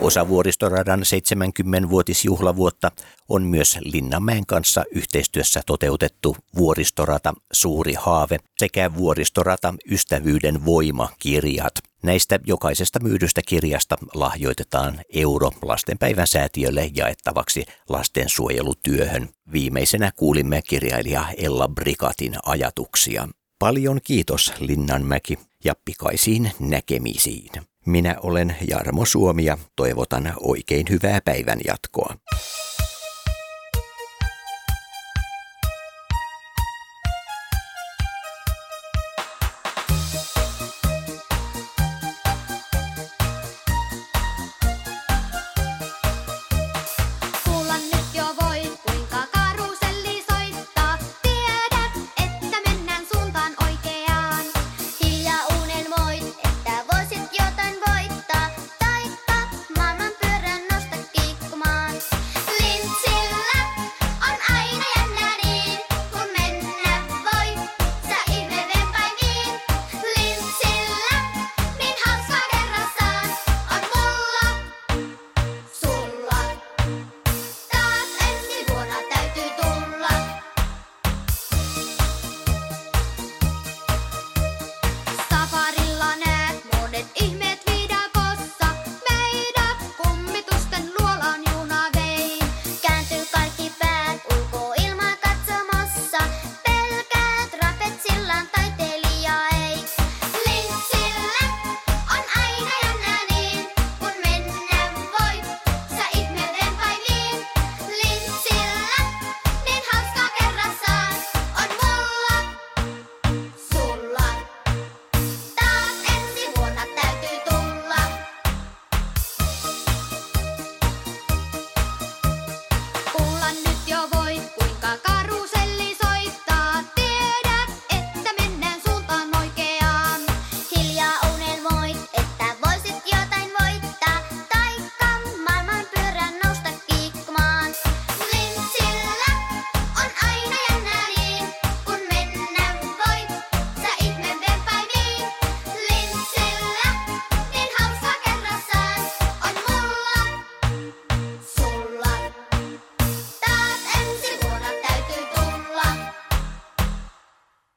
Osa 0.01 0.27
vuoristoradan 0.27 1.01
70-vuotisjuhlavuotta 1.01 2.91
on 3.29 3.43
myös 3.43 3.79
Linnanmäen 3.81 4.45
kanssa 4.45 4.83
yhteistyössä 4.91 5.62
toteutettu 5.65 6.38
vuoristorata 6.55 7.33
Suuri 7.51 7.93
haave 7.93 8.38
sekä 8.57 8.95
vuoristorata 8.95 9.73
Ystävyyden 9.91 10.65
voima 10.65 11.10
kirjat. 11.19 11.73
Näistä 12.03 12.39
jokaisesta 12.45 12.99
myydystä 12.99 13.41
kirjasta 13.47 13.95
lahjoitetaan 14.13 14.99
euro 15.13 15.51
lastenpäivän 15.62 16.27
säätiölle 16.27 16.89
jaettavaksi 16.95 17.65
lastensuojelutyöhön. 17.89 19.29
Viimeisenä 19.51 20.12
kuulimme 20.15 20.62
kirjailija 20.69 21.25
Ella 21.38 21.67
Brikatin 21.67 22.33
ajatuksia. 22.45 23.27
Paljon 23.60 23.99
kiitos 24.03 24.53
Linnanmäki 24.60 25.39
ja 25.63 25.73
pikaisiin 25.86 26.51
näkemisiin. 26.60 27.49
Minä 27.88 28.15
olen 28.23 28.56
Jarmo 28.69 29.06
Suomi 29.06 29.45
ja 29.45 29.58
toivotan 29.76 30.34
oikein 30.39 30.86
hyvää 30.89 31.19
päivän 31.26 31.60
jatkoa. 31.67 32.15